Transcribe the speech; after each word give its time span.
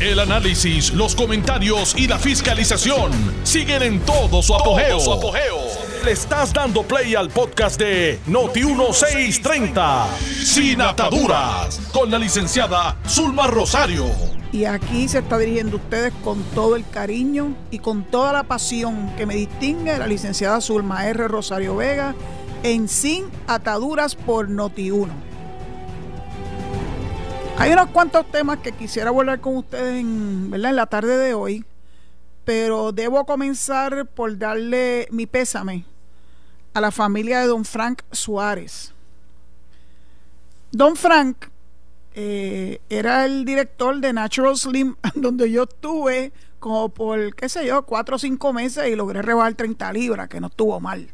El 0.00 0.18
análisis, 0.18 0.94
los 0.94 1.14
comentarios 1.14 1.94
y 1.94 2.08
la 2.08 2.18
fiscalización 2.18 3.12
siguen 3.42 3.82
en 3.82 4.00
todo 4.00 4.40
su 4.40 4.54
apogeo. 4.54 4.98
Le 6.02 6.12
estás 6.12 6.54
dando 6.54 6.82
play 6.84 7.14
al 7.14 7.28
podcast 7.28 7.78
de 7.78 8.18
Noti1630, 8.26 10.06
Sin 10.42 10.80
Ataduras, 10.80 11.78
con 11.92 12.10
la 12.10 12.18
licenciada 12.18 12.96
Zulma 13.06 13.46
Rosario. 13.46 14.06
Y 14.52 14.64
aquí 14.64 15.06
se 15.06 15.18
está 15.18 15.36
dirigiendo 15.36 15.76
ustedes 15.76 16.14
con 16.24 16.42
todo 16.54 16.76
el 16.76 16.88
cariño 16.88 17.54
y 17.70 17.80
con 17.80 18.04
toda 18.04 18.32
la 18.32 18.44
pasión 18.44 19.14
que 19.18 19.26
me 19.26 19.34
distingue 19.34 19.98
la 19.98 20.06
licenciada 20.06 20.62
Zulma 20.62 21.08
R. 21.08 21.28
Rosario 21.28 21.76
Vega 21.76 22.14
en 22.62 22.88
Sin 22.88 23.26
Ataduras 23.46 24.14
por 24.14 24.48
Noti1. 24.48 25.29
Hay 27.60 27.74
unos 27.74 27.90
cuantos 27.90 28.24
temas 28.30 28.60
que 28.60 28.72
quisiera 28.72 29.10
volver 29.10 29.38
con 29.38 29.58
ustedes 29.58 30.00
en, 30.00 30.50
¿verdad? 30.50 30.70
en 30.70 30.76
la 30.76 30.86
tarde 30.86 31.18
de 31.18 31.34
hoy, 31.34 31.62
pero 32.46 32.90
debo 32.90 33.26
comenzar 33.26 34.06
por 34.06 34.38
darle 34.38 35.06
mi 35.10 35.26
pésame 35.26 35.84
a 36.72 36.80
la 36.80 36.90
familia 36.90 37.40
de 37.40 37.48
don 37.48 37.66
Frank 37.66 38.00
Suárez. 38.12 38.94
Don 40.72 40.96
Frank 40.96 41.48
eh, 42.14 42.80
era 42.88 43.26
el 43.26 43.44
director 43.44 44.00
de 44.00 44.14
Natural 44.14 44.56
Slim, 44.56 44.96
donde 45.14 45.50
yo 45.50 45.64
estuve 45.64 46.32
como 46.60 46.88
por, 46.88 47.34
qué 47.34 47.50
sé 47.50 47.66
yo, 47.66 47.82
cuatro 47.82 48.16
o 48.16 48.18
cinco 48.18 48.54
meses 48.54 48.88
y 48.88 48.96
logré 48.96 49.20
rebajar 49.20 49.52
30 49.52 49.92
libras, 49.92 50.30
que 50.30 50.40
no 50.40 50.46
estuvo 50.46 50.80
mal. 50.80 51.10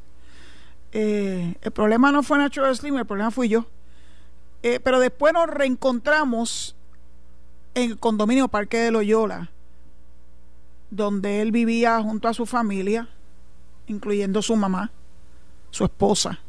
Eh, 0.92 1.56
el 1.60 1.72
problema 1.72 2.12
no 2.12 2.22
fue 2.22 2.38
Natural 2.38 2.76
Slim, 2.76 2.98
el 2.98 3.04
problema 3.04 3.32
fui 3.32 3.48
yo. 3.48 3.66
Eh, 4.62 4.80
pero 4.80 5.00
después 5.00 5.32
nos 5.32 5.48
reencontramos 5.48 6.76
en 7.74 7.92
el 7.92 7.98
condominio 7.98 8.48
Parque 8.48 8.78
de 8.78 8.90
Loyola, 8.90 9.50
donde 10.90 11.42
él 11.42 11.52
vivía 11.52 12.00
junto 12.02 12.28
a 12.28 12.34
su 12.34 12.46
familia, 12.46 13.08
incluyendo 13.86 14.42
su 14.42 14.56
mamá 14.56 14.90
su 15.76 15.84
esposa. 15.84 16.40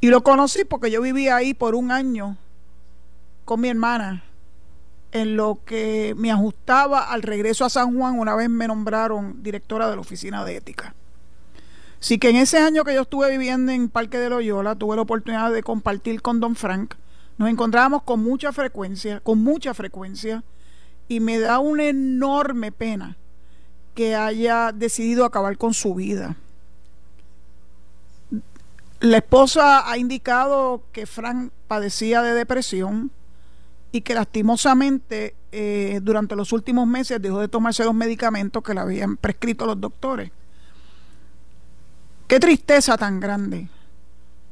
Y 0.00 0.08
lo 0.08 0.22
conocí 0.22 0.64
porque 0.64 0.90
yo 0.90 1.00
vivía 1.00 1.36
ahí 1.36 1.54
por 1.54 1.74
un 1.74 1.90
año 1.90 2.36
con 3.46 3.60
mi 3.60 3.68
hermana, 3.68 4.24
en 5.12 5.36
lo 5.36 5.60
que 5.64 6.14
me 6.16 6.30
ajustaba 6.30 7.04
al 7.10 7.22
regreso 7.22 7.64
a 7.64 7.70
San 7.70 7.96
Juan, 7.96 8.18
una 8.18 8.34
vez 8.34 8.50
me 8.50 8.66
nombraron 8.66 9.42
directora 9.42 9.88
de 9.88 9.94
la 9.94 10.00
oficina 10.00 10.44
de 10.44 10.56
ética. 10.56 10.94
Así 12.04 12.18
que 12.18 12.28
en 12.28 12.36
ese 12.36 12.58
año 12.58 12.84
que 12.84 12.92
yo 12.92 13.00
estuve 13.00 13.30
viviendo 13.30 13.72
en 13.72 13.88
Parque 13.88 14.18
de 14.18 14.28
Loyola, 14.28 14.74
tuve 14.74 14.94
la 14.94 15.00
oportunidad 15.00 15.50
de 15.50 15.62
compartir 15.62 16.20
con 16.20 16.38
Don 16.38 16.54
Frank. 16.54 16.96
Nos 17.38 17.48
encontrábamos 17.48 18.02
con 18.02 18.22
mucha 18.22 18.52
frecuencia, 18.52 19.20
con 19.20 19.42
mucha 19.42 19.72
frecuencia, 19.72 20.44
y 21.08 21.20
me 21.20 21.38
da 21.38 21.60
una 21.60 21.86
enorme 21.86 22.72
pena 22.72 23.16
que 23.94 24.14
haya 24.14 24.70
decidido 24.70 25.24
acabar 25.24 25.56
con 25.56 25.72
su 25.72 25.94
vida. 25.94 26.36
La 29.00 29.16
esposa 29.16 29.90
ha 29.90 29.96
indicado 29.96 30.82
que 30.92 31.06
Frank 31.06 31.52
padecía 31.68 32.20
de 32.20 32.34
depresión 32.34 33.12
y 33.92 34.02
que 34.02 34.12
lastimosamente 34.12 35.36
eh, 35.52 36.00
durante 36.02 36.36
los 36.36 36.52
últimos 36.52 36.86
meses 36.86 37.22
dejó 37.22 37.40
de 37.40 37.48
tomarse 37.48 37.82
los 37.82 37.94
medicamentos 37.94 38.62
que 38.62 38.74
le 38.74 38.80
habían 38.80 39.16
prescrito 39.16 39.64
los 39.64 39.80
doctores. 39.80 40.30
Qué 42.26 42.40
tristeza 42.40 42.96
tan 42.96 43.20
grande 43.20 43.68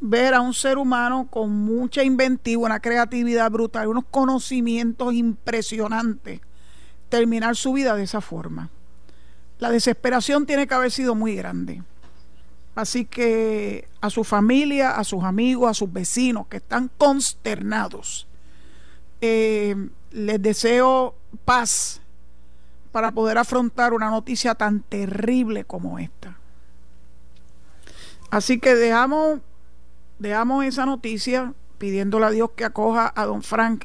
ver 0.04 0.34
a 0.34 0.40
un 0.40 0.52
ser 0.52 0.78
humano 0.78 1.28
con 1.30 1.50
mucha 1.50 2.02
inventiva, 2.02 2.66
una 2.66 2.80
creatividad 2.80 3.50
brutal, 3.50 3.86
unos 3.86 4.04
conocimientos 4.10 5.14
impresionantes, 5.14 6.40
terminar 7.08 7.56
su 7.56 7.72
vida 7.72 7.94
de 7.94 8.02
esa 8.02 8.20
forma. 8.20 8.68
La 9.58 9.70
desesperación 9.70 10.44
tiene 10.44 10.66
que 10.66 10.74
haber 10.74 10.90
sido 10.90 11.14
muy 11.14 11.36
grande. 11.36 11.82
Así 12.74 13.04
que 13.04 13.88
a 14.00 14.10
su 14.10 14.24
familia, 14.24 14.96
a 14.96 15.04
sus 15.04 15.22
amigos, 15.22 15.70
a 15.70 15.74
sus 15.74 15.92
vecinos 15.92 16.48
que 16.48 16.56
están 16.56 16.90
consternados, 16.98 18.26
eh, 19.20 19.76
les 20.10 20.42
deseo 20.42 21.14
paz 21.44 22.00
para 22.90 23.12
poder 23.12 23.38
afrontar 23.38 23.92
una 23.92 24.10
noticia 24.10 24.54
tan 24.56 24.80
terrible 24.80 25.64
como 25.64 25.98
esta. 25.98 26.41
Así 28.32 28.58
que 28.58 28.74
dejamos, 28.74 29.40
dejamos 30.18 30.64
esa 30.64 30.86
noticia 30.86 31.52
pidiéndole 31.76 32.24
a 32.24 32.30
Dios 32.30 32.52
que 32.56 32.64
acoja 32.64 33.12
a 33.14 33.26
don 33.26 33.42
Frank 33.42 33.84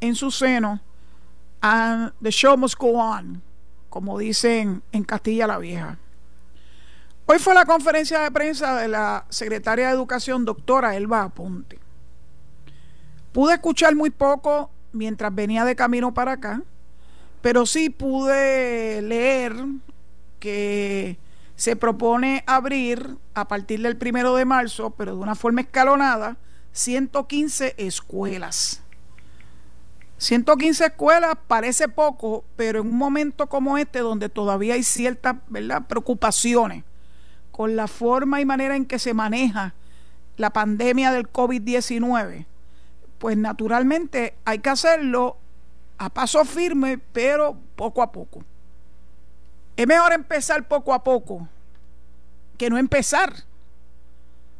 en 0.00 0.14
su 0.14 0.30
seno. 0.30 0.80
And 1.60 2.12
the 2.22 2.30
show 2.30 2.56
must 2.56 2.78
go 2.78 2.92
on, 2.92 3.42
como 3.90 4.20
dicen 4.20 4.84
en 4.92 5.02
Castilla 5.02 5.48
la 5.48 5.58
Vieja. 5.58 5.98
Hoy 7.26 7.40
fue 7.40 7.54
la 7.54 7.64
conferencia 7.64 8.20
de 8.20 8.30
prensa 8.30 8.80
de 8.80 8.86
la 8.86 9.26
secretaria 9.30 9.88
de 9.88 9.94
Educación, 9.94 10.44
doctora 10.44 10.94
Elba 10.94 11.24
Aponte. 11.24 11.80
Pude 13.32 13.54
escuchar 13.54 13.96
muy 13.96 14.10
poco 14.10 14.70
mientras 14.92 15.34
venía 15.34 15.64
de 15.64 15.74
camino 15.74 16.14
para 16.14 16.32
acá, 16.32 16.62
pero 17.40 17.66
sí 17.66 17.90
pude 17.90 19.02
leer 19.02 19.56
que 20.38 21.18
se 21.56 21.76
propone 21.76 22.44
abrir 22.46 23.16
a 23.34 23.46
partir 23.46 23.82
del 23.82 23.96
primero 23.96 24.34
de 24.34 24.44
marzo, 24.44 24.90
pero 24.90 25.14
de 25.14 25.22
una 25.22 25.34
forma 25.34 25.60
escalonada, 25.60 26.36
115 26.72 27.74
escuelas. 27.76 28.82
115 30.18 30.86
escuelas 30.86 31.34
parece 31.48 31.88
poco, 31.88 32.44
pero 32.56 32.80
en 32.80 32.88
un 32.88 32.96
momento 32.96 33.48
como 33.48 33.76
este, 33.76 33.98
donde 33.98 34.28
todavía 34.28 34.74
hay 34.74 34.82
ciertas 34.82 35.36
preocupaciones 35.88 36.84
con 37.50 37.76
la 37.76 37.88
forma 37.88 38.40
y 38.40 38.44
manera 38.44 38.76
en 38.76 38.86
que 38.86 38.98
se 38.98 39.14
maneja 39.14 39.74
la 40.36 40.50
pandemia 40.50 41.12
del 41.12 41.30
COVID-19, 41.30 42.46
pues 43.18 43.36
naturalmente 43.36 44.34
hay 44.44 44.60
que 44.60 44.70
hacerlo 44.70 45.36
a 45.98 46.08
paso 46.08 46.44
firme, 46.44 46.98
pero 46.98 47.56
poco 47.76 48.02
a 48.02 48.10
poco. 48.10 48.42
Es 49.76 49.86
mejor 49.86 50.12
empezar 50.12 50.68
poco 50.68 50.92
a 50.92 51.02
poco 51.02 51.48
que 52.58 52.70
no 52.70 52.78
empezar. 52.78 53.32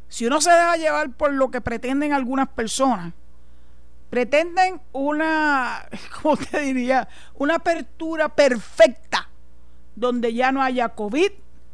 Si 0.09 0.25
uno 0.25 0.41
se 0.41 0.51
deja 0.51 0.77
llevar 0.77 1.09
por 1.11 1.33
lo 1.33 1.49
que 1.49 1.61
pretenden 1.61 2.13
algunas 2.13 2.49
personas, 2.49 3.13
pretenden 4.09 4.79
una, 4.91 5.87
¿cómo 6.21 6.37
te 6.37 6.59
diría? 6.61 7.07
Una 7.35 7.55
apertura 7.55 8.29
perfecta 8.29 9.29
donde 9.95 10.33
ya 10.33 10.51
no 10.51 10.61
haya 10.61 10.89
COVID, 10.89 11.31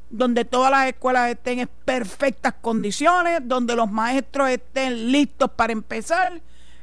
donde 0.09 0.45
todas 0.45 0.71
las 0.71 0.87
escuelas 0.87 1.29
estén 1.29 1.59
en 1.59 1.69
perfectas 1.85 2.53
condiciones, 2.61 3.41
donde 3.43 3.75
los 3.75 3.91
maestros 3.91 4.49
estén 4.49 5.11
listos 5.11 5.51
para 5.51 5.73
empezar, 5.73 6.41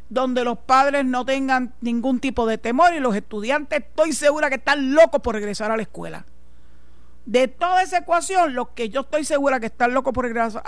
donde 0.09 0.45
los 0.45 0.59
padres 0.59 1.05
no 1.05 1.25
tengan 1.25 1.73
ningún 1.81 2.21
tipo 2.21 2.47
de 2.47 2.59
temor 2.59 2.95
y 2.95 3.01
los 3.01 3.17
estudiantes 3.17 3.81
estoy 3.81 4.13
segura 4.13 4.49
que 4.49 4.57
están 4.57 4.95
locos 4.95 5.21
por 5.21 5.35
regresar 5.35 5.71
a 5.71 5.77
la 5.77 5.83
escuela. 5.83 6.25
De 7.27 7.49
toda 7.49 7.83
esa 7.83 7.99
ecuación, 7.99 8.55
los 8.55 8.69
que 8.71 8.89
yo 8.89 9.01
estoy 9.01 9.25
segura 9.25 9.61
que 9.61 9.67
están 9.67 9.93
locos 9.93 10.15
por 10.15 10.25
regresar 10.25 10.63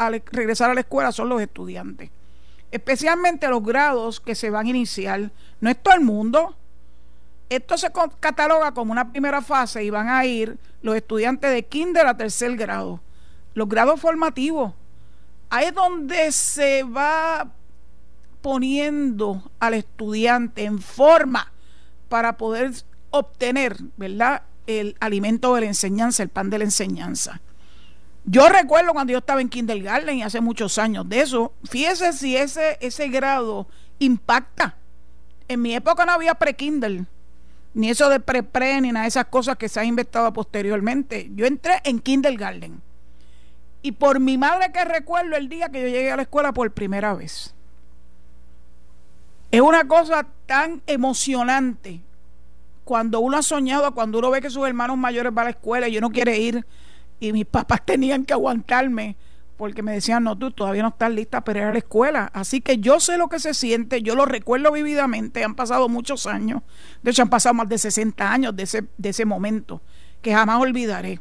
a 0.71 0.75
la 0.75 0.81
escuela 0.81 1.13
son 1.13 1.29
los 1.29 1.41
estudiantes. 1.41 2.11
Especialmente 2.71 3.49
los 3.49 3.63
grados 3.63 4.21
que 4.21 4.35
se 4.35 4.51
van 4.51 4.67
a 4.67 4.71
iniciar. 4.71 5.31
No 5.61 5.71
es 5.71 5.81
todo 5.81 5.95
el 5.95 6.01
mundo, 6.01 6.57
esto 7.49 7.79
se 7.79 7.91
cataloga 8.21 8.73
como 8.73 8.93
una 8.93 9.11
primera 9.11 9.41
fase 9.41 9.83
y 9.83 9.91
van 9.91 10.09
a 10.09 10.25
ir 10.27 10.59
los 10.83 10.95
estudiantes 10.95 11.51
de 11.51 11.65
kinder 11.65 12.07
a 12.07 12.17
tercer 12.17 12.57
grado, 12.57 13.01
los 13.55 13.69
grados 13.69 14.01
formativos. 14.01 14.75
Ahí 15.51 15.67
es 15.67 15.75
donde 15.75 16.31
se 16.33 16.83
va 16.83 17.49
poniendo 18.43 19.51
al 19.59 19.75
estudiante 19.75 20.65
en 20.65 20.79
forma 20.79 21.51
para 22.09 22.37
poder 22.37 22.73
obtener, 23.11 23.77
¿verdad? 23.97 24.43
El 24.69 24.97
alimento 25.01 25.55
de 25.55 25.63
la 25.63 25.67
enseñanza, 25.67 26.23
el 26.23 26.29
pan 26.29 26.51
de 26.51 26.59
la 26.59 26.65
enseñanza. 26.65 27.41
Yo 28.25 28.49
recuerdo 28.49 28.93
cuando 28.93 29.13
yo 29.13 29.19
estaba 29.19 29.41
en 29.41 29.49
kindergarten 29.49 30.19
y 30.19 30.23
hace 30.23 30.41
muchos 30.41 30.77
años 30.79 31.09
de 31.09 31.23
eso, 31.23 31.55
fíjese 31.65 32.13
si 32.13 32.37
ese, 32.37 32.77
ese 32.81 33.09
grado 33.09 33.67
impacta. 33.99 34.77
En 35.49 35.63
mi 35.63 35.75
época 35.75 36.05
no 36.05 36.13
había 36.13 36.35
pre-kinder 36.35 37.07
ni 37.75 37.91
eso 37.91 38.09
de 38.09 38.21
pre-pre, 38.21 38.81
ni 38.81 38.93
nada 38.93 39.05
de 39.05 39.09
esas 39.09 39.27
cosas 39.27 39.57
que 39.57 39.69
se 39.69 39.81
han 39.81 39.87
inventado 39.87 40.33
posteriormente. 40.33 41.31
Yo 41.35 41.47
entré 41.47 41.81
en 41.85 42.01
kindergarten. 42.01 42.83
Y 43.83 43.93
por 43.93 44.21
mi 44.21 44.37
madre 44.37 44.73
que 44.73 44.85
recuerdo 44.85 45.37
el 45.37 45.49
día 45.49 45.69
que 45.69 45.83
yo 45.83 45.87
llegué 45.87 46.11
a 46.11 46.17
la 46.17 46.23
escuela 46.23 46.53
por 46.53 46.71
primera 46.73 47.15
vez. 47.15 47.55
Es 49.51 49.61
una 49.61 49.87
cosa 49.87 50.27
tan 50.47 50.83
emocionante 50.87 52.01
cuando 52.89 53.21
uno 53.21 53.37
ha 53.37 53.43
soñado, 53.43 53.93
cuando 53.93 54.19
uno 54.19 54.31
ve 54.31 54.41
que 54.41 54.49
sus 54.49 54.67
hermanos 54.67 54.97
mayores 54.97 55.35
van 55.35 55.43
a 55.43 55.45
la 55.45 55.51
escuela 55.51 55.89
y 55.89 55.99
uno 55.99 56.09
quiere 56.09 56.39
ir 56.39 56.65
y 57.21 57.35
mis 57.35 57.45
papás 57.45 57.83
tenían 57.85 58.25
que 58.25 58.33
aguantarme 58.33 59.15
porque 59.59 59.83
me 59.83 59.93
decían, 59.93 60.25
no, 60.25 60.39
tú 60.39 60.53
todavía 60.53 60.81
no 60.81 60.89
estás 60.89 61.13
lista 61.13 61.43
para 61.43 61.59
ir 61.59 61.65
a 61.67 61.73
la 61.73 61.79
escuela. 61.81 62.31
Así 62.33 62.63
que 62.63 62.79
yo 62.79 62.99
sé 62.99 63.19
lo 63.19 63.29
que 63.29 63.41
se 63.41 63.53
siente, 63.53 64.01
yo 64.01 64.15
lo 64.15 64.25
recuerdo 64.25 64.73
vividamente, 64.73 65.45
han 65.45 65.55
pasado 65.55 65.91
muchos 65.91 66.27
años, 66.27 66.63
de 67.03 67.11
hecho 67.11 67.21
han 67.21 67.29
pasado 67.29 67.53
más 67.53 67.69
de 67.69 67.77
60 67.77 68.33
años 68.33 68.57
de 68.57 68.63
ese, 68.63 68.87
de 68.97 69.09
ese 69.11 69.27
momento, 69.27 69.83
que 70.23 70.33
jamás 70.33 70.59
olvidaré. 70.59 71.21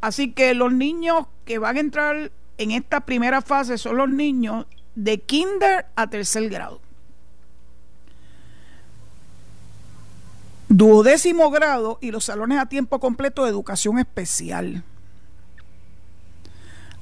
Así 0.00 0.30
que 0.30 0.54
los 0.54 0.72
niños 0.72 1.26
que 1.44 1.58
van 1.58 1.76
a 1.76 1.80
entrar 1.80 2.30
en 2.56 2.70
esta 2.70 3.00
primera 3.00 3.42
fase 3.42 3.78
son 3.78 3.96
los 3.96 4.08
niños 4.08 4.66
de 4.94 5.18
kinder 5.18 5.86
a 5.96 6.06
tercer 6.06 6.48
grado. 6.48 6.80
Duodécimo 10.68 11.50
grado 11.50 11.98
y 12.00 12.10
los 12.10 12.24
salones 12.24 12.58
a 12.58 12.66
tiempo 12.66 13.00
completo 13.00 13.44
de 13.44 13.50
educación 13.50 13.98
especial. 13.98 14.84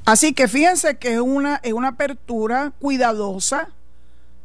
Así 0.04 0.34
que 0.34 0.46
fíjense 0.46 0.98
que 0.98 1.14
es 1.14 1.20
una, 1.20 1.56
es 1.64 1.72
una 1.72 1.88
apertura 1.88 2.72
cuidadosa, 2.78 3.70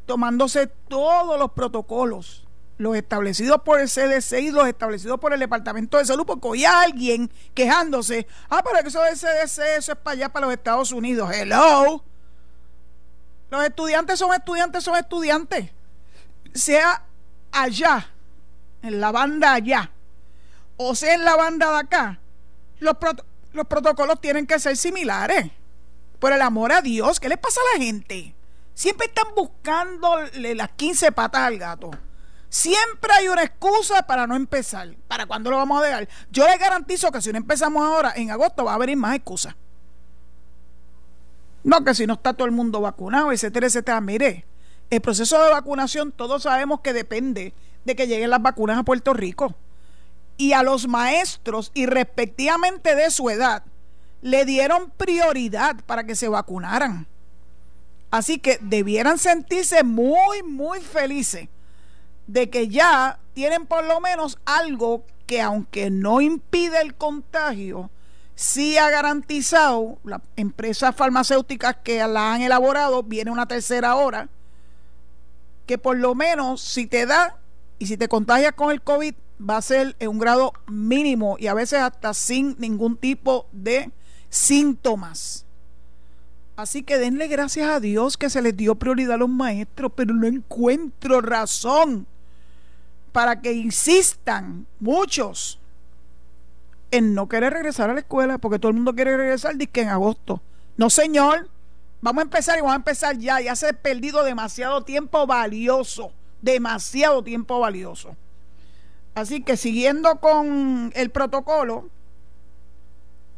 tomándose 0.07 0.65
todos 0.87 1.37
los 1.37 1.51
protocolos, 1.51 2.47
los 2.79 2.95
establecidos 2.95 3.61
por 3.61 3.79
el 3.79 3.87
CDC 3.87 4.39
y 4.39 4.49
los 4.49 4.67
establecidos 4.67 5.19
por 5.19 5.33
el 5.33 5.39
Departamento 5.39 5.99
de 5.99 6.05
Salud, 6.05 6.25
porque 6.25 6.47
hoy 6.47 6.65
hay 6.65 6.85
alguien 6.85 7.31
quejándose, 7.53 8.25
ah, 8.49 8.63
pero 8.63 8.87
eso 8.87 9.03
del 9.03 9.15
CDC, 9.15 9.77
eso 9.77 9.91
es 9.91 9.97
para 9.99 10.13
allá, 10.13 10.29
para 10.29 10.47
los 10.47 10.53
Estados 10.55 10.91
Unidos. 10.91 11.29
Hello. 11.31 12.03
Los 13.51 13.63
estudiantes 13.63 14.17
son 14.17 14.33
estudiantes, 14.33 14.83
son 14.83 14.97
estudiantes. 14.97 15.69
Sea 16.55 17.03
allá, 17.51 18.09
en 18.81 18.99
la 18.99 19.11
banda 19.11 19.53
allá, 19.53 19.91
o 20.77 20.95
sea 20.95 21.13
en 21.13 21.23
la 21.23 21.35
banda 21.35 21.71
de 21.71 21.79
acá, 21.79 22.19
los 22.79 22.95
protocolos 22.95 23.31
los 23.53 23.67
protocolos 23.67 24.21
tienen 24.21 24.47
que 24.47 24.59
ser 24.59 24.77
similares. 24.77 25.51
Por 26.19 26.31
el 26.31 26.41
amor 26.41 26.71
a 26.71 26.81
Dios, 26.81 27.19
¿qué 27.19 27.29
le 27.29 27.37
pasa 27.37 27.59
a 27.59 27.77
la 27.77 27.83
gente? 27.83 28.35
Siempre 28.73 29.07
están 29.07 29.33
buscando 29.35 30.17
las 30.35 30.69
15 30.71 31.11
patas 31.11 31.41
al 31.41 31.57
gato. 31.57 31.91
Siempre 32.47 33.11
hay 33.13 33.27
una 33.27 33.43
excusa 33.43 34.03
para 34.03 34.27
no 34.27 34.35
empezar. 34.35 34.93
¿Para 35.07 35.25
cuándo 35.25 35.49
lo 35.49 35.57
vamos 35.57 35.81
a 35.81 35.85
dejar? 35.85 36.09
Yo 36.29 36.47
les 36.47 36.59
garantizo 36.59 37.11
que 37.11 37.21
si 37.21 37.31
no 37.31 37.37
empezamos 37.37 37.83
ahora, 37.83 38.13
en 38.15 38.29
agosto 38.29 38.65
va 38.65 38.75
a 38.75 38.77
venir 38.77 38.97
más 38.97 39.15
excusas. 39.15 39.55
No, 41.63 41.83
que 41.83 41.93
si 41.95 42.05
no 42.05 42.13
está 42.13 42.33
todo 42.33 42.45
el 42.45 42.51
mundo 42.51 42.81
vacunado, 42.81 43.31
etcétera, 43.31 43.67
etcétera. 43.67 44.01
Mire, 44.01 44.45
el 44.89 45.01
proceso 45.01 45.41
de 45.43 45.49
vacunación 45.49 46.11
todos 46.11 46.43
sabemos 46.43 46.81
que 46.81 46.93
depende 46.93 47.53
de 47.85 47.95
que 47.95 48.07
lleguen 48.07 48.29
las 48.29 48.41
vacunas 48.41 48.77
a 48.77 48.83
Puerto 48.83 49.13
Rico 49.13 49.55
y 50.37 50.53
a 50.53 50.63
los 50.63 50.87
maestros 50.87 51.71
y 51.73 51.85
respectivamente 51.85 52.95
de 52.95 53.11
su 53.11 53.29
edad 53.29 53.63
le 54.21 54.45
dieron 54.45 54.91
prioridad 54.97 55.75
para 55.85 56.03
que 56.03 56.15
se 56.15 56.27
vacunaran. 56.27 57.07
Así 58.11 58.39
que 58.39 58.59
debieran 58.61 59.17
sentirse 59.17 59.83
muy, 59.83 60.43
muy 60.43 60.81
felices 60.81 61.47
de 62.27 62.49
que 62.49 62.67
ya 62.67 63.19
tienen 63.33 63.65
por 63.65 63.85
lo 63.85 63.99
menos 63.99 64.37
algo 64.45 65.03
que 65.25 65.41
aunque 65.41 65.89
no 65.89 66.21
impide 66.21 66.81
el 66.81 66.95
contagio, 66.95 67.89
sí 68.35 68.77
ha 68.77 68.89
garantizado, 68.89 69.97
las 70.03 70.21
empresas 70.35 70.95
farmacéuticas 70.95 71.77
que 71.83 72.05
la 72.07 72.33
han 72.33 72.41
elaborado, 72.41 73.03
viene 73.03 73.31
una 73.31 73.47
tercera 73.47 73.95
hora, 73.95 74.27
que 75.65 75.77
por 75.77 75.97
lo 75.97 76.15
menos 76.15 76.61
si 76.61 76.85
te 76.85 77.05
da 77.05 77.37
y 77.81 77.87
si 77.87 77.97
te 77.97 78.07
contagias 78.07 78.53
con 78.53 78.69
el 78.69 78.79
COVID, 78.83 79.15
va 79.41 79.57
a 79.57 79.61
ser 79.63 79.95
en 79.97 80.09
un 80.09 80.19
grado 80.19 80.53
mínimo 80.67 81.35
y 81.39 81.47
a 81.47 81.55
veces 81.55 81.79
hasta 81.79 82.13
sin 82.13 82.55
ningún 82.59 82.95
tipo 82.95 83.47
de 83.51 83.89
síntomas. 84.29 85.47
Así 86.55 86.83
que 86.83 86.99
denle 86.99 87.27
gracias 87.27 87.67
a 87.67 87.79
Dios 87.79 88.17
que 88.17 88.29
se 88.29 88.43
les 88.43 88.55
dio 88.55 88.75
prioridad 88.75 89.15
a 89.15 89.17
los 89.17 89.29
maestros, 89.29 89.93
pero 89.95 90.13
no 90.13 90.27
encuentro 90.27 91.21
razón 91.21 92.05
para 93.11 93.41
que 93.41 93.51
insistan 93.51 94.67
muchos 94.79 95.57
en 96.91 97.15
no 97.15 97.27
querer 97.27 97.53
regresar 97.53 97.89
a 97.89 97.95
la 97.95 98.01
escuela, 98.01 98.37
porque 98.37 98.59
todo 98.59 98.69
el 98.69 98.75
mundo 98.75 98.93
quiere 98.93 99.17
regresar 99.17 99.57
que 99.57 99.81
en 99.81 99.89
agosto. 99.89 100.39
No, 100.77 100.91
señor, 100.91 101.49
vamos 101.99 102.21
a 102.21 102.25
empezar 102.25 102.59
y 102.59 102.61
vamos 102.61 102.73
a 102.73 102.75
empezar 102.75 103.17
ya. 103.17 103.41
Ya 103.41 103.55
se 103.55 103.69
ha 103.69 103.73
perdido 103.73 104.23
demasiado 104.23 104.83
tiempo 104.83 105.25
valioso, 105.25 106.11
demasiado 106.41 107.23
tiempo 107.23 107.59
valioso. 107.59 108.15
Así 109.13 109.43
que 109.43 109.57
siguiendo 109.57 110.19
con 110.19 110.91
el 110.95 111.09
protocolo, 111.09 111.89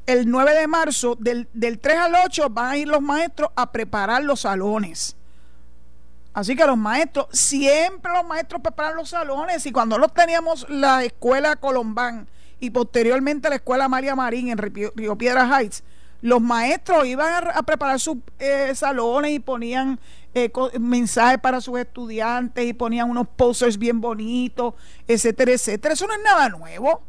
el 0.06 0.30
9 0.30 0.54
de 0.54 0.68
marzo, 0.68 1.16
del, 1.20 1.48
3 1.54 1.98
al 1.98 2.16
8, 2.26 2.50
van 2.50 2.72
a 2.72 2.78
ir 2.78 2.88
los 2.88 3.02
maestros 3.02 3.50
a 3.56 3.72
preparar 3.72 4.24
los 4.24 4.42
salones. 4.42 5.16
Así 6.34 6.56
que 6.56 6.66
los 6.66 6.78
maestros, 6.78 7.28
siempre 7.32 8.12
los 8.12 8.26
maestros 8.26 8.62
preparan 8.62 8.96
los 8.96 9.10
salones. 9.10 9.66
Y 9.66 9.72
cuando 9.72 9.98
los 9.98 10.14
teníamos 10.14 10.68
la 10.70 11.04
escuela 11.04 11.56
Colombán 11.56 12.28
y 12.60 12.72
posteriormente 12.72 13.50
la 13.50 13.56
escuela 13.56 13.88
María 13.88 14.16
Marín 14.16 14.50
en 14.50 14.58
Río, 14.58 15.18
Piedra 15.18 15.48
Heights, 15.48 15.84
los 16.24 16.40
maestros 16.40 17.06
iban 17.06 17.50
a, 17.54 17.64
preparar 17.64 18.00
sus 18.00 18.16
eh, 18.40 18.74
salones 18.76 19.32
y 19.34 19.40
ponían 19.40 20.00
eh, 20.34 20.50
mensajes 20.80 21.38
para 21.38 21.60
sus 21.60 21.78
estudiantes 21.78 22.66
y 22.66 22.72
ponían 22.72 23.10
unos 23.10 23.28
posters 23.28 23.78
bien 23.78 24.00
bonitos, 24.00 24.74
etcétera, 25.06 25.52
etcétera. 25.52 25.94
Eso 25.94 26.08
no 26.08 26.14
es 26.14 26.22
nada 26.24 26.48
nuevo. 26.48 27.04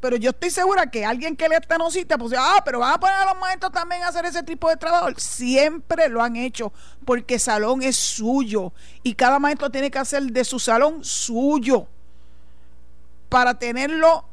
Pero 0.00 0.16
yo 0.16 0.30
estoy 0.30 0.48
segura 0.48 0.90
que 0.90 1.04
alguien 1.04 1.36
que 1.36 1.46
le 1.46 1.56
esta 1.56 1.76
notita, 1.76 2.16
pues, 2.16 2.32
ah, 2.34 2.62
pero 2.64 2.78
van 2.78 2.94
a 2.94 2.98
poner 2.98 3.16
a 3.16 3.26
los 3.26 3.38
maestros 3.38 3.70
también 3.70 4.02
a 4.02 4.08
hacer 4.08 4.24
ese 4.24 4.42
tipo 4.42 4.70
de 4.70 4.78
trabajo. 4.78 5.08
Siempre 5.18 6.08
lo 6.08 6.22
han 6.22 6.36
hecho, 6.36 6.72
porque 7.04 7.38
salón 7.38 7.82
es 7.82 7.96
suyo. 7.96 8.72
Y 9.02 9.12
cada 9.12 9.38
maestro 9.40 9.68
tiene 9.68 9.90
que 9.90 9.98
hacer 9.98 10.22
de 10.22 10.44
su 10.44 10.58
salón 10.58 11.04
suyo. 11.04 11.86
Para 13.28 13.58
tenerlo 13.58 14.24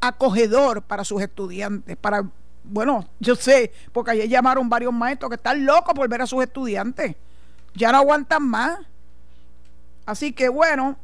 acogedor 0.00 0.82
para 0.82 1.02
sus 1.02 1.20
estudiantes. 1.20 1.96
Para, 1.96 2.30
bueno, 2.64 3.08
yo 3.18 3.34
sé, 3.36 3.72
porque 3.92 4.12
ayer 4.12 4.28
llamaron 4.28 4.68
varios 4.68 4.92
maestros 4.92 5.30
que 5.30 5.36
están 5.36 5.64
locos 5.64 5.94
por 5.94 6.08
ver 6.08 6.22
a 6.22 6.26
sus 6.26 6.42
estudiantes 6.42 7.16
ya 7.74 7.92
no 7.92 7.98
aguantan 7.98 8.46
más. 8.48 8.78
Así 10.06 10.32
que 10.32 10.48
bueno, 10.48 10.96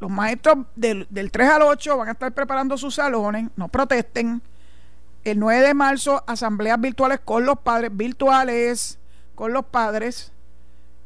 los 0.00 0.10
maestros 0.10 0.58
del, 0.74 1.06
3 1.08 1.50
al 1.50 1.62
8 1.62 1.96
van 1.96 2.08
a 2.08 2.12
estar 2.12 2.32
preparando 2.32 2.78
sus 2.78 2.94
salones, 2.94 3.48
no 3.56 3.68
protesten. 3.68 4.42
El 5.24 5.40
9 5.40 5.66
de 5.66 5.74
marzo, 5.74 6.22
asambleas 6.26 6.80
virtuales 6.80 7.20
con 7.24 7.44
los 7.44 7.58
padres, 7.58 7.90
virtuales 7.94 8.98
con 9.34 9.52
los 9.52 9.66
padres. 9.66 10.32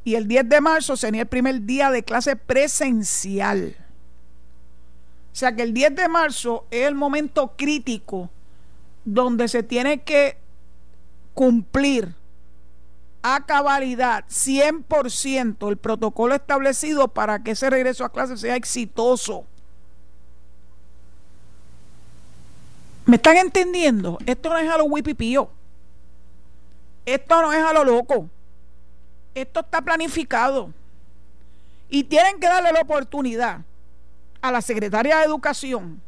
Y 0.04 0.14
el 0.14 0.28
10 0.28 0.48
de 0.48 0.60
marzo 0.60 0.96
sería 0.96 1.22
el 1.22 1.28
primer 1.28 1.62
día 1.62 1.90
de 1.90 2.02
clase 2.02 2.36
presencial. 2.36 3.76
O 5.32 5.36
sea 5.36 5.54
que 5.54 5.62
el 5.62 5.72
10 5.72 5.94
de 5.94 6.08
marzo 6.08 6.66
es 6.70 6.86
el 6.86 6.94
momento 6.94 7.54
crítico 7.56 8.28
donde 9.04 9.48
se 9.48 9.62
tiene 9.62 10.02
que 10.02 10.36
cumplir 11.34 12.14
a 13.22 13.44
cabalidad 13.44 14.24
100% 14.26 15.68
el 15.68 15.76
protocolo 15.76 16.34
establecido 16.34 17.08
para 17.08 17.42
que 17.42 17.52
ese 17.52 17.68
regreso 17.68 18.04
a 18.04 18.12
clase 18.12 18.36
sea 18.36 18.56
exitoso. 18.56 19.44
¿Me 23.06 23.16
están 23.16 23.36
entendiendo? 23.36 24.18
Esto 24.24 24.50
no 24.50 24.58
es 24.58 24.70
a 24.70 24.78
lo 24.78 24.84
wipipío. 24.84 25.50
Esto 27.04 27.42
no 27.42 27.52
es 27.52 27.62
a 27.62 27.72
lo 27.72 27.84
loco. 27.84 28.28
Esto 29.34 29.60
está 29.60 29.80
planificado. 29.80 30.72
Y 31.88 32.04
tienen 32.04 32.38
que 32.38 32.46
darle 32.46 32.72
la 32.72 32.82
oportunidad 32.82 33.62
a 34.40 34.52
la 34.52 34.62
secretaria 34.62 35.18
de 35.18 35.24
Educación, 35.24 36.00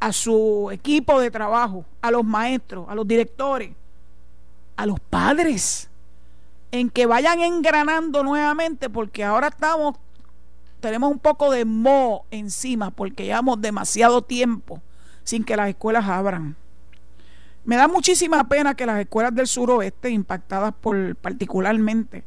a 0.00 0.12
su 0.12 0.70
equipo 0.72 1.20
de 1.20 1.30
trabajo, 1.30 1.84
a 2.00 2.10
los 2.10 2.24
maestros, 2.24 2.86
a 2.88 2.94
los 2.94 3.06
directores, 3.06 3.72
a 4.76 4.86
los 4.86 5.00
padres 5.00 5.88
en 6.70 6.90
que 6.90 7.06
vayan 7.06 7.40
engranando 7.40 8.22
nuevamente 8.22 8.90
porque 8.90 9.24
ahora 9.24 9.48
estamos 9.48 9.96
tenemos 10.80 11.10
un 11.10 11.18
poco 11.18 11.50
de 11.50 11.64
mo 11.64 12.24
encima 12.30 12.90
porque 12.90 13.24
llevamos 13.24 13.60
demasiado 13.60 14.22
tiempo 14.22 14.80
sin 15.24 15.44
que 15.44 15.56
las 15.56 15.68
escuelas 15.68 16.06
abran. 16.06 16.56
Me 17.64 17.76
da 17.76 17.88
muchísima 17.88 18.48
pena 18.48 18.74
que 18.74 18.86
las 18.86 19.00
escuelas 19.00 19.34
del 19.34 19.46
suroeste 19.46 20.10
impactadas 20.10 20.72
por 20.80 21.16
particularmente 21.16 22.24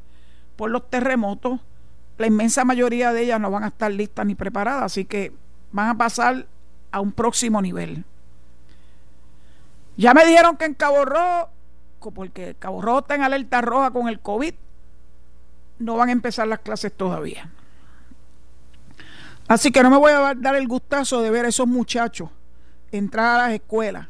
por 0.56 0.70
los 0.70 0.88
terremotos, 0.90 1.60
la 2.18 2.28
inmensa 2.28 2.64
mayoría 2.66 3.14
de 3.14 3.24
ellas 3.24 3.40
no 3.40 3.50
van 3.50 3.64
a 3.64 3.70
estar 3.70 3.92
listas 3.92 4.26
ni 4.26 4.36
preparadas, 4.36 4.84
así 4.84 5.06
que 5.06 5.32
van 5.72 5.90
a 5.90 5.98
pasar 5.98 6.46
a 6.92 7.00
un 7.00 7.12
próximo 7.12 7.62
nivel. 7.62 8.04
Ya 9.98 10.14
me 10.14 10.26
dijeron 10.26 10.58
que 10.58 10.66
en 10.66 10.74
Cabo 10.74 11.06
Rojo 11.06 11.50
porque 12.10 12.56
Cabo 12.58 12.82
Rojo 12.82 13.00
está 13.00 13.16
en 13.16 13.22
alerta 13.22 13.62
roja 13.62 13.92
con 13.92 14.08
el 14.08 14.20
COVID, 14.20 14.56
no 15.78 15.98
van 15.98 16.10
a 16.10 16.14
empezar 16.14 16.48
las 16.48 16.60
clases 16.60 16.92
todavía. 16.92 17.52
Así 19.48 19.72
que 19.72 19.84
no 19.84 19.92
me 19.92 19.98
voy 19.98 20.12
a 20.12 20.34
dar 20.36 20.56
el 20.56 20.68
gustazo 20.68 21.22
de 21.22 21.30
ver 21.30 21.46
a 21.46 21.50
esos 21.50 21.68
muchachos 21.68 22.30
entrar 22.92 23.36
a 23.36 23.44
las 23.44 23.54
escuelas 23.54 24.08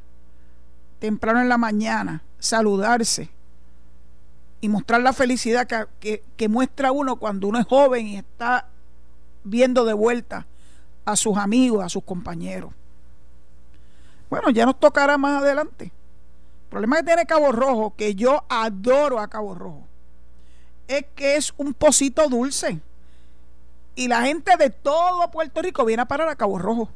temprano 1.00 1.41
en 1.41 1.50
la 1.50 1.57
mañana, 1.57 2.21
saludarse 2.38 3.29
y 4.61 4.69
mostrar 4.69 5.01
la 5.01 5.13
felicidad 5.13 5.67
que, 6.00 6.23
que, 6.38 6.47
muestra 6.47 6.91
uno 6.91 7.15
cuando 7.15 7.47
uno 7.47 7.59
es 7.59 7.65
joven 7.65 8.07
y 8.07 8.17
está 8.17 8.67
viendo 9.43 9.83
de 9.83 9.93
vuelta 9.93 10.45
a 11.05 11.15
sus 11.15 11.38
amigos, 11.38 11.84
a 11.84 11.89
sus 11.89 12.03
compañeros. 12.03 12.72
Bueno, 14.29 14.50
ya 14.50 14.65
nos 14.65 14.79
tocará 14.79 15.17
más 15.17 15.41
adelante. 15.41 15.86
El 15.86 16.70
problema 16.70 16.98
que 16.98 17.03
tiene 17.03 17.25
Cabo 17.25 17.51
Rojo, 17.51 17.93
que 17.98 18.15
yo 18.15 18.43
adoro 18.48 19.20
a 19.20 19.27
Cabo 19.27 19.55
Rojo, 19.55 19.88
es 20.88 21.05
que 21.15 21.36
es 21.36 21.53
un 21.58 21.74
pocito 21.74 22.29
dulce. 22.29 22.79
Y 23.96 24.08
la 24.08 24.22
gente 24.22 24.55
de 24.58 24.70
todo 24.70 25.29
Puerto 25.31 25.62
Rico 25.62 25.84
viene 25.84 26.03
a 26.03 26.08
parar 26.08 26.29
a 26.29 26.36
Cabo 26.36 26.58
Rojo. 26.58 26.89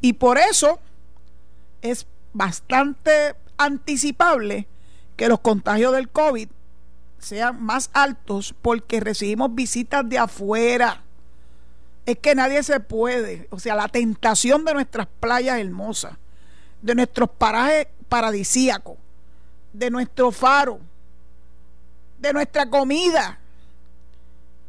Y 0.00 0.14
por 0.14 0.38
eso 0.38 0.78
es 1.82 2.06
bastante 2.32 3.34
anticipable 3.58 4.66
que 5.16 5.28
los 5.28 5.40
contagios 5.40 5.92
del 5.92 6.08
COVID 6.08 6.48
sean 7.18 7.62
más 7.62 7.90
altos 7.92 8.54
porque 8.62 9.00
recibimos 9.00 9.54
visitas 9.54 10.08
de 10.08 10.18
afuera. 10.18 11.02
Es 12.04 12.18
que 12.18 12.34
nadie 12.34 12.62
se 12.62 12.80
puede, 12.80 13.46
o 13.50 13.60
sea, 13.60 13.76
la 13.76 13.88
tentación 13.88 14.64
de 14.64 14.74
nuestras 14.74 15.06
playas 15.20 15.58
hermosas, 15.58 16.14
de 16.80 16.94
nuestros 16.94 17.30
parajes 17.30 17.86
paradisíacos, 18.08 18.96
de 19.72 19.90
nuestro 19.90 20.32
faro, 20.32 20.80
de 22.18 22.32
nuestra 22.32 22.68
comida, 22.68 23.38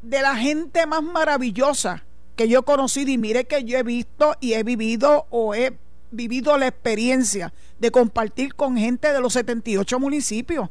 de 0.02 0.22
la 0.22 0.36
gente 0.36 0.86
más 0.86 1.02
maravillosa 1.02 2.04
que 2.36 2.48
yo 2.48 2.60
he 2.60 2.64
conocido 2.64 3.12
y 3.12 3.18
mire 3.18 3.46
que 3.46 3.64
yo 3.64 3.78
he 3.78 3.84
visto 3.84 4.36
y 4.40 4.54
he 4.54 4.64
vivido 4.64 5.28
o 5.30 5.56
he 5.56 5.78
vivido 6.12 6.58
la 6.58 6.68
experiencia 6.68 7.54
de 7.80 7.92
compartir 7.92 8.54
con 8.54 8.78
gente 8.78 9.12
de 9.12 9.20
los 9.20 9.34
78 9.34 10.00
municipios. 10.00 10.70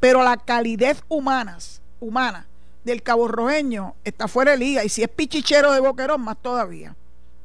Pero 0.00 0.22
la 0.22 0.36
calidez 0.36 1.02
humana, 1.08 1.58
humana 2.00 2.46
del 2.84 3.02
Cabo 3.02 3.28
Rojeño 3.28 3.94
está 4.04 4.28
fuera 4.28 4.52
de 4.52 4.58
liga. 4.58 4.84
Y 4.84 4.88
si 4.88 5.02
es 5.02 5.08
pichichero 5.08 5.72
de 5.72 5.80
Boquerón, 5.80 6.22
más 6.22 6.36
todavía. 6.40 6.96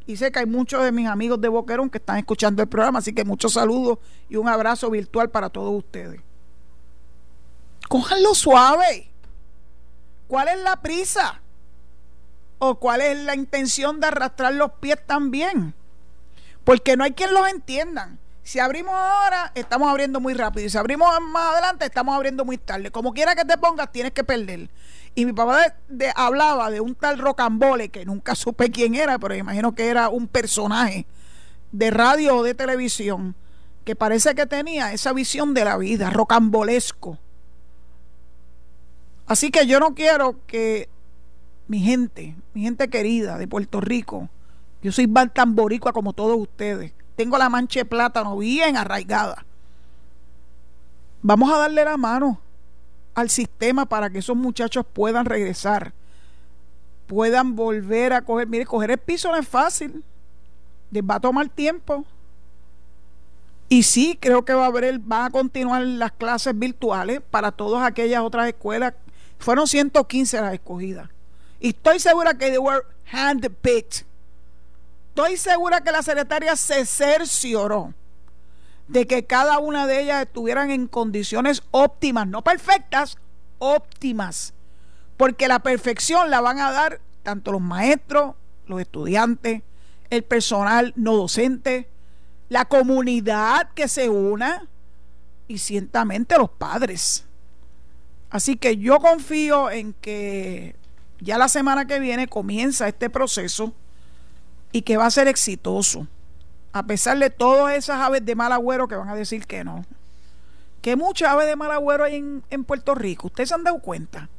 Y 0.05 0.15
sé 0.15 0.31
que 0.31 0.39
hay 0.39 0.45
muchos 0.45 0.83
de 0.83 0.91
mis 0.91 1.07
amigos 1.07 1.39
de 1.41 1.49
Boquerón 1.49 1.89
que 1.89 1.97
están 1.97 2.17
escuchando 2.17 2.61
el 2.63 2.69
programa, 2.69 2.99
así 2.99 3.13
que 3.13 3.25
muchos 3.25 3.53
saludos 3.53 3.99
y 4.29 4.37
un 4.37 4.47
abrazo 4.47 4.89
virtual 4.89 5.29
para 5.29 5.49
todos 5.49 5.77
ustedes. 5.77 6.21
Cójanlo 7.89 8.33
suave. 8.33 9.09
¿Cuál 10.27 10.47
es 10.49 10.59
la 10.59 10.81
prisa? 10.81 11.41
¿O 12.59 12.75
cuál 12.75 13.01
es 13.01 13.17
la 13.23 13.35
intención 13.35 13.99
de 13.99 14.07
arrastrar 14.07 14.53
los 14.53 14.71
pies 14.73 14.97
también? 15.05 15.73
Porque 16.63 16.97
no 16.97 17.03
hay 17.03 17.11
quien 17.11 17.33
los 17.33 17.47
entiendan. 17.49 18.19
Si 18.47 18.59
abrimos 18.59 18.93
ahora, 18.93 19.51
estamos 19.55 19.89
abriendo 19.89 20.21
muy 20.21 20.33
rápido. 20.33 20.65
Y 20.65 20.69
si 20.69 20.77
abrimos 20.77 21.09
más 21.19 21.51
adelante, 21.51 21.83
estamos 21.83 22.15
abriendo 22.15 22.45
muy 22.45 22.57
tarde. 22.57 22.91
Como 22.91 23.13
quiera 23.13 23.35
que 23.35 23.43
te 23.43 23.57
pongas, 23.57 23.91
tienes 23.91 24.13
que 24.13 24.23
perder. 24.23 24.69
Y 25.15 25.25
mi 25.25 25.33
papá 25.33 25.75
hablaba 26.15 26.71
de 26.71 26.79
un 26.79 26.95
tal 26.95 27.17
Rocambole, 27.17 27.89
que 27.89 28.05
nunca 28.05 28.35
supe 28.35 28.71
quién 28.71 28.95
era, 28.95 29.19
pero 29.19 29.35
imagino 29.35 29.75
que 29.75 29.89
era 29.89 30.07
un 30.07 30.29
personaje 30.29 31.05
de 31.73 31.91
radio 31.91 32.37
o 32.37 32.43
de 32.43 32.53
televisión, 32.53 33.35
que 33.83 33.97
parece 33.97 34.33
que 34.33 34.45
tenía 34.45 34.93
esa 34.93 35.11
visión 35.11 35.53
de 35.53 35.65
la 35.65 35.75
vida, 35.75 36.09
rocambolesco. 36.09 37.17
Así 39.25 39.51
que 39.51 39.67
yo 39.67 39.81
no 39.81 39.93
quiero 39.93 40.37
que 40.47 40.87
mi 41.67 41.81
gente, 41.81 42.37
mi 42.53 42.61
gente 42.61 42.87
querida 42.87 43.37
de 43.37 43.45
Puerto 43.45 43.81
Rico, 43.81 44.29
yo 44.81 44.93
soy 44.93 45.05
baltamboricua 45.05 45.91
como 45.91 46.13
todos 46.13 46.37
ustedes. 46.39 46.93
Tengo 47.17 47.37
la 47.39 47.49
mancha 47.49 47.79
de 47.79 47.85
plátano 47.85 48.37
bien 48.37 48.77
arraigada. 48.77 49.43
Vamos 51.23 51.51
a 51.51 51.57
darle 51.57 51.83
la 51.83 51.97
mano 51.97 52.39
al 53.15 53.31
sistema 53.31 53.87
para 53.87 54.11
que 54.11 54.19
esos 54.19 54.37
muchachos 54.37 54.85
puedan 54.93 55.25
regresar, 55.25 55.93
puedan 57.07 57.55
volver 57.55 58.13
a 58.13 58.21
coger. 58.21 58.47
Mire, 58.47 58.67
coger 58.67 58.91
el 58.91 58.99
piso 58.99 59.31
no 59.31 59.37
es 59.37 59.47
fácil, 59.47 60.03
les 60.91 61.03
va 61.03 61.15
a 61.15 61.19
tomar 61.19 61.49
tiempo. 61.49 62.05
Y 63.67 63.81
sí, 63.81 64.15
creo 64.21 64.45
que 64.45 64.53
va 64.53 64.65
a 64.65 64.67
haber, 64.67 64.99
van 64.99 65.25
a 65.25 65.29
continuar 65.31 65.81
las 65.81 66.11
clases 66.11 66.57
virtuales 66.57 67.19
para 67.31 67.51
todas 67.51 67.83
aquellas 67.83 68.21
otras 68.21 68.47
escuelas. 68.47 68.93
Fueron 69.39 69.67
115 69.67 70.39
las 70.39 70.53
escogidas. 70.53 71.09
Y 71.59 71.69
estoy 71.69 71.99
segura 71.99 72.35
que 72.35 72.49
they 72.49 72.59
were 72.59 72.83
handpicked 73.11 74.06
Estoy 75.17 75.37
segura 75.37 75.81
que 75.81 75.91
la 75.91 76.03
secretaria 76.03 76.55
se 76.55 76.85
cercioró 76.85 77.91
de 78.87 79.07
que 79.07 79.25
cada 79.25 79.57
una 79.57 79.87
de 79.87 80.03
ellas 80.03 80.21
estuvieran 80.21 80.69
en 80.69 80.87
condiciones 80.87 81.63
óptimas, 81.71 82.27
no 82.27 82.43
perfectas, 82.43 83.17
óptimas. 83.57 84.53
Porque 85.17 85.47
la 85.47 85.57
perfección 85.57 86.29
la 86.29 86.39
van 86.39 86.59
a 86.59 86.71
dar 86.71 87.01
tanto 87.23 87.51
los 87.51 87.61
maestros, 87.61 88.35
los 88.67 88.79
estudiantes, 88.79 89.63
el 90.11 90.23
personal 90.23 90.93
no 90.95 91.15
docente, 91.15 91.89
la 92.49 92.65
comunidad 92.65 93.71
que 93.73 93.87
se 93.87 94.09
una 94.09 94.67
y 95.47 95.57
ciertamente 95.57 96.37
los 96.37 96.51
padres. 96.51 97.25
Así 98.29 98.55
que 98.55 98.77
yo 98.77 98.99
confío 98.99 99.71
en 99.71 99.93
que 99.93 100.75
ya 101.19 101.39
la 101.39 101.47
semana 101.47 101.87
que 101.87 101.99
viene 101.99 102.27
comienza 102.27 102.87
este 102.87 103.09
proceso 103.09 103.73
y 104.71 104.81
que 104.81 104.97
va 104.97 105.05
a 105.05 105.11
ser 105.11 105.27
exitoso. 105.27 106.07
A 106.73 106.83
pesar 106.83 107.17
de 107.17 107.29
todas 107.29 107.75
esas 107.75 107.99
aves 108.01 108.25
de 108.25 108.35
mal 108.35 108.51
agüero 108.51 108.87
que 108.87 108.95
van 108.95 109.09
a 109.09 109.15
decir 109.15 109.45
que 109.45 109.63
no. 109.63 109.85
Que 110.81 110.95
muchas 110.95 111.29
aves 111.29 111.47
de 111.47 111.55
mal 111.55 111.71
agüero 111.71 112.03
hay 112.03 112.15
en, 112.15 112.63
Puerto 112.65 112.93
Rico. 112.93 113.27
Ustedes 113.27 113.49
se 113.49 113.55
han 113.55 113.63
dado 113.63 113.79
cuenta. 113.79 114.29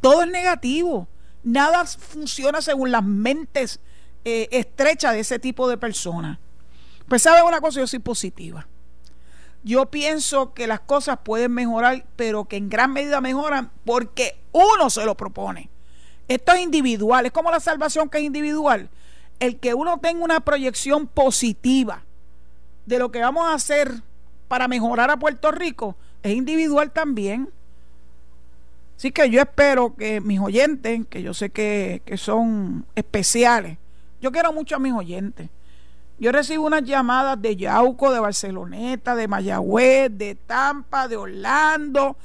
Todo 0.00 0.22
es 0.22 0.28
negativo. 0.28 1.08
Nada 1.42 1.84
funciona 1.86 2.62
según 2.62 2.92
las 2.92 3.02
mentes 3.02 3.80
eh, 4.24 4.48
estrechas 4.52 5.12
de 5.12 5.20
ese 5.20 5.38
tipo 5.38 5.68
de 5.68 5.76
personas. 5.76 6.38
Pues 7.08 7.22
sabe 7.22 7.42
una 7.42 7.60
cosa, 7.60 7.80
yo 7.80 7.86
soy 7.86 7.98
positiva. 7.98 8.66
Yo 9.64 9.86
pienso 9.86 10.54
que 10.54 10.66
las 10.66 10.80
cosas 10.80 11.18
pueden 11.24 11.52
mejorar, 11.52 12.04
pero 12.16 12.44
que 12.44 12.56
en 12.56 12.68
gran 12.68 12.92
medida 12.92 13.20
mejoran 13.20 13.72
porque 13.84 14.38
uno 14.52 14.88
se 14.90 15.04
lo 15.04 15.16
propone. 15.16 15.68
Esto 16.28 16.52
es 16.52 16.60
individual, 16.60 17.26
es 17.26 17.32
como 17.32 17.50
la 17.50 17.58
salvación 17.58 18.08
que 18.08 18.18
es 18.18 18.24
individual 18.24 18.90
el 19.40 19.58
que 19.58 19.74
uno 19.74 19.98
tenga 19.98 20.24
una 20.24 20.40
proyección 20.40 21.06
positiva 21.06 22.02
de 22.86 22.98
lo 22.98 23.10
que 23.10 23.20
vamos 23.20 23.46
a 23.46 23.54
hacer 23.54 24.02
para 24.48 24.66
mejorar 24.66 25.10
a 25.10 25.18
Puerto 25.18 25.50
Rico 25.50 25.96
es 26.22 26.34
individual 26.34 26.90
también. 26.90 27.50
Así 28.96 29.12
que 29.12 29.30
yo 29.30 29.40
espero 29.40 29.94
que 29.94 30.20
mis 30.20 30.40
oyentes, 30.40 31.02
que 31.08 31.22
yo 31.22 31.32
sé 31.32 31.50
que, 31.50 32.02
son 32.16 32.84
especiales, 32.96 33.78
yo 34.20 34.32
quiero 34.32 34.52
mucho 34.52 34.76
a 34.76 34.80
mis 34.80 34.92
oyentes. 34.92 35.50
Yo 36.18 36.32
recibo 36.32 36.66
unas 36.66 36.82
llamadas 36.82 37.40
de 37.40 37.54
Yauco, 37.54 38.10
de 38.10 38.18
Barceloneta, 38.18 39.14
de 39.14 39.28
Mayagüez, 39.28 40.10
de 40.10 40.34
Tampa, 40.34 41.06
de 41.06 41.16
Orlando. 41.16 42.16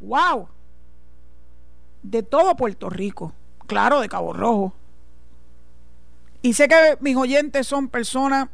¡Wow! 0.00 0.48
De 2.02 2.22
todo 2.22 2.54
Puerto 2.56 2.90
Rico. 2.90 3.32
Claro, 3.66 4.00
de 4.00 4.08
Cabo 4.10 4.34
Rojo. 4.34 4.74
Y 6.42 6.52
sé 6.52 6.68
que 6.68 6.98
mis 7.00 7.16
oyentes 7.16 7.66
son 7.66 7.88
personas 7.88 8.48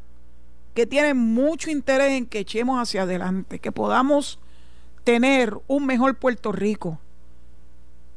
que 0.74 0.86
tienen 0.86 1.16
mucho 1.16 1.70
interés 1.70 2.12
en 2.12 2.26
que 2.26 2.40
echemos 2.40 2.80
hacia 2.80 3.02
adelante, 3.02 3.58
que 3.60 3.72
podamos 3.72 4.38
tener 5.04 5.56
un 5.66 5.86
mejor 5.86 6.16
Puerto 6.16 6.50
Rico 6.50 6.98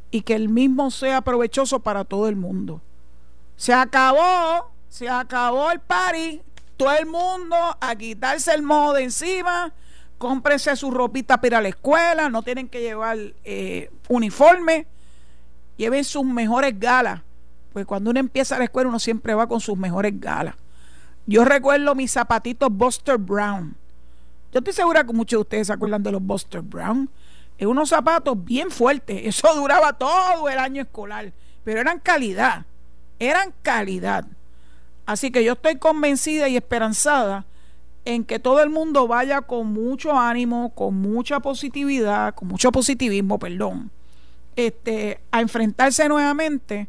y 0.09 0.21
que 0.21 0.33
el 0.36 0.50
mismo 0.50 0.89
sea 0.89 1.21
provechoso 1.21 1.81
para 1.81 2.05
todo 2.05 2.27
el 2.27 2.36
mundo. 2.36 2.81
Se 3.57 3.74
acabó, 3.74 4.71
se 4.89 5.09
acabó 5.09 5.69
el 5.71 5.81
party, 5.81 6.41
todo 6.77 6.93
el 6.93 7.05
mundo 7.05 7.55
a 7.79 7.95
quitarse 7.95 8.53
el 8.53 8.63
modo 8.63 8.93
de 8.93 9.03
encima, 9.03 9.74
cómprense 10.17 10.75
su 10.75 10.91
ropita 10.91 11.38
para 11.38 11.47
ir 11.47 11.55
a 11.55 11.62
la 11.62 11.67
escuela, 11.69 12.29
no 12.29 12.41
tienen 12.41 12.69
que 12.69 12.81
llevar 12.81 13.17
eh, 13.43 13.91
uniforme, 14.07 14.88
lleven 15.75 16.03
sus 16.05 16.24
mejores 16.24 16.79
galas 16.79 17.21
pues 17.77 17.86
cuando 17.86 18.10
uno 18.10 18.19
empieza 18.19 18.57
la 18.57 18.63
escuela 18.63 18.89
uno 18.89 18.98
siempre 18.98 19.36
va 19.36 19.46
con 19.46 19.62
sus 19.62 19.77
mejores 19.77 20.19
galas. 20.19 20.55
Yo 21.27 21.46
recuerdo 21.46 21.93
mis 21.93 22.12
zapatitos 22.12 22.69
Buster 22.72 23.19
Brown. 23.19 23.75
Yo 24.51 24.57
estoy 24.57 24.74
segura 24.74 25.03
que 25.03 25.13
muchos 25.13 25.38
de 25.38 25.41
ustedes 25.41 25.67
se 25.67 25.74
acuerdan 25.74 26.01
de 26.01 26.12
los 26.12 26.24
Buster 26.24 26.63
Brown. 26.63 27.07
Es 27.55 27.67
unos 27.67 27.89
zapatos 27.89 28.43
bien 28.43 28.72
fuertes. 28.72 29.22
Eso 29.25 29.53
duraba 29.53 29.93
todo 29.93 30.50
el 30.50 30.57
año 30.57 30.81
escolar. 30.81 31.31
Pero 31.63 31.79
eran 31.79 32.00
calidad. 32.00 32.65
Eran 33.19 33.53
calidad. 33.62 34.25
Así 35.05 35.29
que 35.29 35.43
yo 35.43 35.53
estoy 35.53 35.75
convencida 35.75 36.50
y 36.50 36.57
esperanzada 36.57 37.46
en 38.05 38.24
que 38.24 38.39
todo 38.39 38.63
el 38.63 38.72
mundo 38.72 39.07
vaya 39.07 39.41
con 39.41 39.67
mucho 39.67 40.17
ánimo, 40.17 40.74
con 40.74 40.96
mucha 40.96 41.41
positividad, 41.41 42.34
con 42.34 42.48
mucho 42.48 42.72
positivismo, 42.72 43.38
perdón, 43.38 43.91
este, 44.55 45.19
a 45.29 45.41
enfrentarse 45.41 46.10
nuevamente 46.10 46.88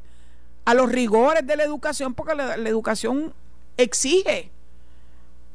a 0.68 0.74
los 0.74 0.92
rigores 0.92 1.46
de 1.46 1.56
la 1.56 1.64
educación, 1.64 2.12
porque 2.12 2.34
la, 2.34 2.56
educación 2.56 3.32
exige 3.78 4.50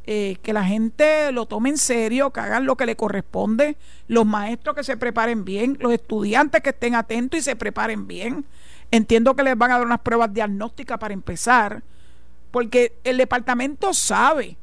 eh, 0.08 0.38
que 0.42 0.54
la 0.54 0.64
gente 0.64 1.32
lo 1.32 1.46
tome 1.46 1.70
en 1.70 1.78
serio, 1.78 2.34
que 2.34 2.40
hagan 2.40 2.66
lo 2.66 2.76
que 2.76 2.88
le 2.88 2.96
corresponde, 2.96 3.78
los 4.08 4.26
maestros 4.26 4.76
que 4.76 4.84
se 4.84 4.98
preparen 4.98 5.46
bien, 5.46 5.78
los 5.80 5.94
estudiantes 5.94 6.64
que 6.64 6.72
estén 6.72 6.96
atentos 6.96 7.40
y 7.40 7.44
se 7.44 7.56
preparen 7.56 8.08
bien. 8.08 8.44
Entiendo 8.90 9.36
que 9.36 9.44
les 9.44 9.56
van 9.56 9.70
a 9.70 9.78
dar 9.78 9.86
unas 9.86 10.00
pruebas 10.00 10.34
diagnósticas 10.34 10.98
para 10.98 11.14
empezar, 11.14 11.84
porque 12.50 12.98
el 13.04 13.18
departamento 13.18 13.94
sabe 13.94 14.58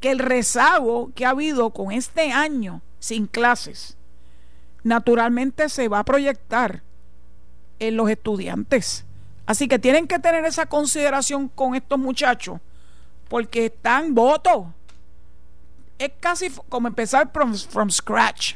que 0.00 0.10
el 0.10 0.18
rezago 0.18 1.10
que 1.14 1.24
ha 1.24 1.30
habido 1.30 1.70
con 1.70 1.90
este 1.90 2.32
año 2.32 2.82
sin 2.98 3.26
clases, 3.26 3.96
naturalmente 4.84 5.70
se 5.70 5.88
va 5.88 6.00
a 6.00 6.04
proyectar 6.04 6.82
en 7.78 7.96
los 7.96 8.10
estudiantes. 8.10 9.05
Así 9.46 9.68
que 9.68 9.78
tienen 9.78 10.08
que 10.08 10.18
tener 10.18 10.44
esa 10.44 10.66
consideración 10.66 11.48
con 11.48 11.74
estos 11.76 11.98
muchachos, 11.98 12.60
porque 13.28 13.66
están 13.66 14.14
votos. 14.14 14.66
Es 15.98 16.10
casi 16.20 16.50
como 16.68 16.88
empezar 16.88 17.30
from, 17.32 17.90
scratch. 17.90 18.54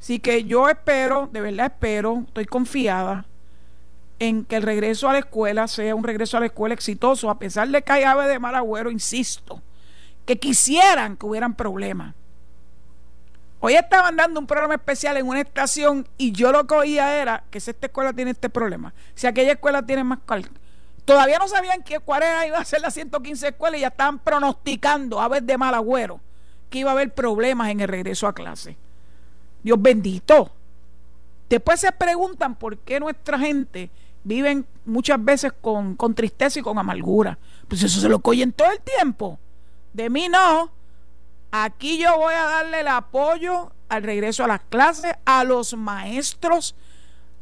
Así 0.00 0.18
que 0.18 0.44
yo 0.44 0.68
espero, 0.68 1.28
de 1.30 1.40
verdad 1.42 1.66
espero, 1.66 2.24
estoy 2.26 2.46
confiada 2.46 3.26
en 4.18 4.44
que 4.44 4.56
el 4.56 4.62
regreso 4.62 5.08
a 5.08 5.12
la 5.12 5.18
escuela 5.20 5.68
sea 5.68 5.94
un 5.94 6.02
regreso 6.02 6.36
a 6.36 6.40
la 6.40 6.46
escuela 6.46 6.74
exitoso, 6.74 7.28
a 7.28 7.38
pesar 7.38 7.68
de 7.68 7.82
que 7.82 7.92
hay 7.92 8.04
ave 8.04 8.26
de 8.28 8.38
mal 8.38 8.54
agüero, 8.54 8.90
insisto, 8.90 9.60
que 10.24 10.38
quisieran 10.38 11.16
que 11.16 11.26
hubieran 11.26 11.54
problemas. 11.54 12.14
Hoy 13.64 13.76
estaban 13.76 14.16
dando 14.16 14.40
un 14.40 14.46
programa 14.48 14.74
especial 14.74 15.16
en 15.18 15.28
una 15.28 15.40
estación 15.40 16.08
y 16.18 16.32
yo 16.32 16.50
lo 16.50 16.66
que 16.66 16.74
oía 16.74 17.22
era 17.22 17.44
que 17.48 17.60
si 17.60 17.70
esta 17.70 17.86
escuela 17.86 18.12
tiene 18.12 18.32
este 18.32 18.50
problema, 18.50 18.92
si 19.14 19.28
aquella 19.28 19.52
escuela 19.52 19.86
tiene 19.86 20.02
más 20.02 20.18
cálculo. 20.26 20.58
Todavía 21.04 21.38
no 21.38 21.46
sabían 21.46 21.80
que 21.84 22.00
cuál 22.00 22.24
iba 22.44 22.58
a 22.58 22.64
ser 22.64 22.80
la 22.80 22.90
115 22.90 23.46
escuela 23.46 23.76
y 23.76 23.82
ya 23.82 23.86
estaban 23.86 24.18
pronosticando 24.18 25.20
a 25.20 25.28
ver 25.28 25.44
de 25.44 25.56
mal 25.56 25.74
agüero 25.74 26.20
que 26.70 26.80
iba 26.80 26.90
a 26.90 26.94
haber 26.94 27.14
problemas 27.14 27.70
en 27.70 27.80
el 27.80 27.86
regreso 27.86 28.26
a 28.26 28.34
clase. 28.34 28.76
Dios 29.62 29.80
bendito. 29.80 30.50
Después 31.48 31.78
se 31.78 31.92
preguntan 31.92 32.56
por 32.56 32.78
qué 32.78 32.98
nuestra 32.98 33.38
gente 33.38 33.90
vive 34.24 34.64
muchas 34.84 35.24
veces 35.24 35.52
con, 35.52 35.94
con 35.94 36.16
tristeza 36.16 36.58
y 36.58 36.62
con 36.62 36.78
amargura. 36.78 37.38
Pues 37.68 37.80
eso 37.84 38.00
se 38.00 38.08
lo 38.08 38.18
coyen 38.18 38.52
todo 38.52 38.72
el 38.72 38.80
tiempo. 38.80 39.38
De 39.92 40.10
mí 40.10 40.28
no. 40.28 40.81
Aquí 41.54 41.98
yo 41.98 42.16
voy 42.16 42.32
a 42.32 42.44
darle 42.44 42.80
el 42.80 42.88
apoyo 42.88 43.72
al 43.90 44.02
regreso 44.02 44.42
a 44.42 44.48
las 44.48 44.62
clases, 44.62 45.12
a 45.26 45.44
los 45.44 45.74
maestros, 45.74 46.74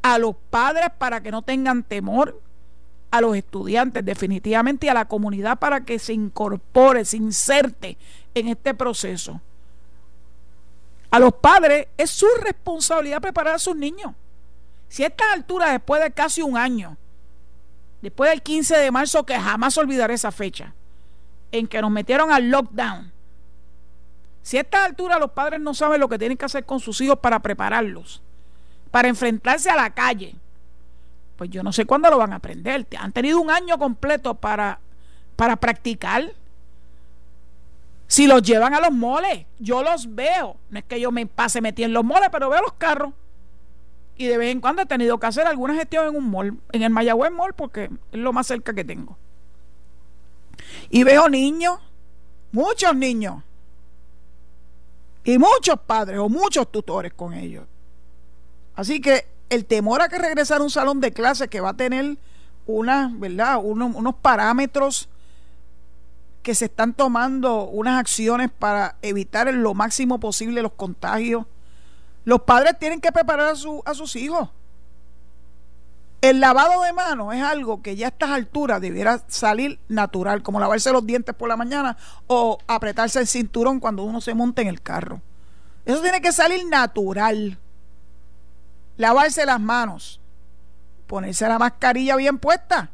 a 0.02 0.18
los 0.18 0.34
padres 0.50 0.88
para 0.98 1.22
que 1.22 1.30
no 1.30 1.42
tengan 1.42 1.84
temor, 1.84 2.42
a 3.12 3.20
los 3.20 3.36
estudiantes 3.36 4.04
definitivamente 4.04 4.86
y 4.86 4.88
a 4.88 4.94
la 4.94 5.04
comunidad 5.04 5.60
para 5.60 5.84
que 5.84 6.00
se 6.00 6.12
incorpore, 6.12 7.04
se 7.04 7.18
inserte 7.18 7.96
en 8.34 8.48
este 8.48 8.74
proceso. 8.74 9.40
A 11.12 11.20
los 11.20 11.32
padres 11.34 11.86
es 11.96 12.10
su 12.10 12.26
responsabilidad 12.42 13.20
preparar 13.20 13.54
a 13.54 13.58
sus 13.60 13.76
niños. 13.76 14.12
Si 14.88 15.04
a 15.04 15.06
esta 15.06 15.32
altura, 15.32 15.70
después 15.70 16.02
de 16.02 16.10
casi 16.10 16.42
un 16.42 16.56
año, 16.56 16.96
después 18.02 18.28
del 18.30 18.42
15 18.42 18.76
de 18.76 18.90
marzo, 18.90 19.24
que 19.24 19.38
jamás 19.38 19.78
olvidaré 19.78 20.14
esa 20.14 20.32
fecha, 20.32 20.74
en 21.52 21.68
que 21.68 21.80
nos 21.80 21.92
metieron 21.92 22.32
al 22.32 22.50
lockdown, 22.50 23.12
si 24.42 24.56
a 24.56 24.62
esta 24.62 24.84
altura 24.84 25.18
los 25.18 25.32
padres 25.32 25.60
no 25.60 25.74
saben 25.74 26.00
lo 26.00 26.08
que 26.08 26.18
tienen 26.18 26.38
que 26.38 26.44
hacer 26.44 26.64
con 26.64 26.80
sus 26.80 27.00
hijos 27.00 27.18
para 27.18 27.40
prepararlos, 27.40 28.22
para 28.90 29.08
enfrentarse 29.08 29.70
a 29.70 29.76
la 29.76 29.90
calle, 29.90 30.34
pues 31.36 31.50
yo 31.50 31.62
no 31.62 31.72
sé 31.72 31.84
cuándo 31.86 32.10
lo 32.10 32.18
van 32.18 32.32
a 32.32 32.36
aprender. 32.36 32.86
Han 32.98 33.12
tenido 33.12 33.40
un 33.40 33.50
año 33.50 33.78
completo 33.78 34.34
para, 34.34 34.78
para 35.36 35.56
practicar. 35.56 36.34
Si 38.08 38.26
los 38.26 38.42
llevan 38.42 38.74
a 38.74 38.80
los 38.80 38.92
moles, 38.92 39.46
yo 39.58 39.82
los 39.82 40.14
veo. 40.14 40.56
No 40.68 40.78
es 40.78 40.84
que 40.84 41.00
yo 41.00 41.10
me 41.10 41.24
pase 41.26 41.60
metí 41.60 41.82
en 41.82 41.92
los 41.92 42.04
moles, 42.04 42.28
pero 42.30 42.50
veo 42.50 42.60
los 42.60 42.74
carros. 42.74 43.14
Y 44.16 44.26
de 44.26 44.36
vez 44.36 44.52
en 44.52 44.60
cuando 44.60 44.82
he 44.82 44.86
tenido 44.86 45.18
que 45.18 45.28
hacer 45.28 45.46
alguna 45.46 45.74
gestión 45.74 46.08
en 46.08 46.16
un 46.16 46.30
mall, 46.30 46.58
en 46.72 46.82
el 46.82 46.90
Mayagüez 46.90 47.32
Mall, 47.32 47.54
porque 47.54 47.84
es 47.84 48.18
lo 48.18 48.34
más 48.34 48.46
cerca 48.46 48.74
que 48.74 48.84
tengo. 48.84 49.16
Y 50.90 51.04
veo 51.04 51.30
niños, 51.30 51.78
muchos 52.52 52.94
niños, 52.94 53.42
y 55.24 55.38
muchos 55.38 55.78
padres 55.86 56.18
o 56.18 56.28
muchos 56.28 56.70
tutores 56.70 57.12
con 57.12 57.34
ellos. 57.34 57.64
Así 58.74 59.00
que 59.00 59.26
el 59.48 59.64
temor 59.64 60.00
a 60.00 60.08
que 60.08 60.18
regresar 60.18 60.60
a 60.60 60.64
un 60.64 60.70
salón 60.70 61.00
de 61.00 61.12
clase 61.12 61.48
que 61.48 61.60
va 61.60 61.70
a 61.70 61.76
tener 61.76 62.16
una, 62.66 63.12
¿verdad? 63.14 63.58
unos 63.62 64.14
parámetros 64.16 65.08
que 66.42 66.54
se 66.54 66.66
están 66.66 66.94
tomando 66.94 67.64
unas 67.64 67.98
acciones 67.98 68.50
para 68.50 68.96
evitar 69.02 69.48
en 69.48 69.62
lo 69.62 69.74
máximo 69.74 70.18
posible 70.18 70.62
los 70.62 70.72
contagios. 70.72 71.44
Los 72.24 72.42
padres 72.42 72.78
tienen 72.78 73.00
que 73.00 73.12
preparar 73.12 73.48
a, 73.48 73.56
su, 73.56 73.82
a 73.84 73.94
sus 73.94 74.16
hijos. 74.16 74.48
El 76.20 76.40
lavado 76.40 76.82
de 76.82 76.92
manos 76.92 77.34
es 77.34 77.42
algo 77.42 77.80
que 77.80 77.96
ya 77.96 78.06
a 78.06 78.10
estas 78.10 78.30
alturas 78.30 78.80
debiera 78.80 79.22
salir 79.28 79.78
natural, 79.88 80.42
como 80.42 80.60
lavarse 80.60 80.92
los 80.92 81.06
dientes 81.06 81.34
por 81.34 81.48
la 81.48 81.56
mañana 81.56 81.96
o 82.26 82.58
apretarse 82.66 83.20
el 83.20 83.26
cinturón 83.26 83.80
cuando 83.80 84.02
uno 84.02 84.20
se 84.20 84.34
monta 84.34 84.60
en 84.60 84.68
el 84.68 84.82
carro. 84.82 85.22
Eso 85.86 86.02
tiene 86.02 86.20
que 86.20 86.32
salir 86.32 86.66
natural. 86.66 87.58
Lavarse 88.98 89.46
las 89.46 89.60
manos, 89.60 90.20
ponerse 91.06 91.48
la 91.48 91.58
mascarilla 91.58 92.16
bien 92.16 92.38
puesta. 92.38 92.90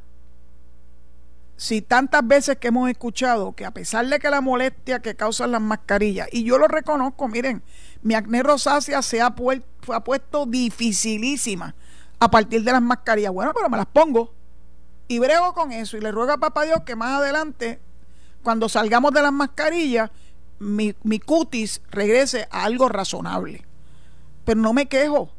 Si 1.56 1.82
tantas 1.82 2.24
veces 2.24 2.58
que 2.58 2.68
hemos 2.68 2.88
escuchado 2.88 3.54
que 3.54 3.64
a 3.64 3.72
pesar 3.72 4.06
de 4.06 4.20
que 4.20 4.30
la 4.30 4.40
molestia 4.40 5.00
que 5.00 5.16
causan 5.16 5.50
las 5.50 5.60
mascarillas, 5.60 6.28
y 6.30 6.44
yo 6.44 6.58
lo 6.58 6.68
reconozco, 6.68 7.26
miren, 7.26 7.62
mi 8.02 8.14
acné 8.14 8.44
rosácea 8.44 9.02
se 9.02 9.20
ha, 9.20 9.34
ha 9.34 10.04
puesto 10.04 10.46
dificilísima 10.46 11.74
a 12.18 12.30
partir 12.30 12.62
de 12.62 12.72
las 12.72 12.82
mascarillas. 12.82 13.32
Bueno, 13.32 13.52
pero 13.54 13.68
me 13.68 13.76
las 13.76 13.86
pongo 13.86 14.32
y 15.08 15.18
brego 15.18 15.52
con 15.52 15.72
eso 15.72 15.96
y 15.96 16.00
le 16.00 16.10
ruego 16.10 16.32
a 16.32 16.38
papá 16.38 16.64
Dios 16.64 16.80
que 16.84 16.96
más 16.96 17.20
adelante, 17.20 17.80
cuando 18.42 18.68
salgamos 18.68 19.12
de 19.12 19.22
las 19.22 19.32
mascarillas, 19.32 20.10
mi, 20.58 20.92
cutis 21.20 21.82
regrese 21.90 22.48
a 22.50 22.64
algo 22.64 22.88
razonable. 22.88 23.64
Pero 24.44 24.60
no 24.60 24.72
me 24.72 24.86
quejo, 24.86 25.30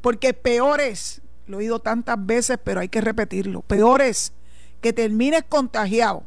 porque 0.00 0.34
peor 0.34 0.80
es, 0.80 1.22
lo 1.46 1.56
he 1.56 1.64
oído 1.64 1.80
tantas 1.80 2.24
veces, 2.24 2.58
pero 2.62 2.80
hay 2.80 2.88
que 2.88 3.00
repetirlo, 3.00 3.62
peor 3.62 4.02
es 4.02 4.32
que 4.80 4.92
termines 4.92 5.44
contagiado, 5.48 6.24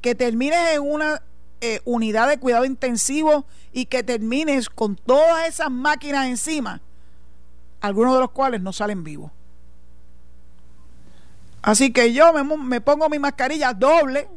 que 0.00 0.14
termines 0.14 0.74
en 0.74 0.82
una 0.82 1.22
eh, 1.60 1.80
unidad 1.84 2.28
de 2.28 2.38
cuidado 2.38 2.64
intensivo 2.64 3.44
y 3.72 3.86
que 3.86 4.02
termines 4.02 4.70
con 4.70 4.96
todas 4.96 5.46
esas 5.46 5.70
máquinas 5.70 6.26
encima, 6.26 6.80
algunos 7.82 8.14
de 8.14 8.20
los 8.20 8.30
cuales 8.30 8.62
no 8.62 8.72
salen 8.72 9.04
vivos. 9.04 9.30
Así 11.62 11.92
que 11.92 12.12
yo 12.12 12.32
me, 12.32 12.80
pongo 12.80 13.08
mi 13.08 13.18
mascarilla 13.18 13.72
doble. 13.74 14.28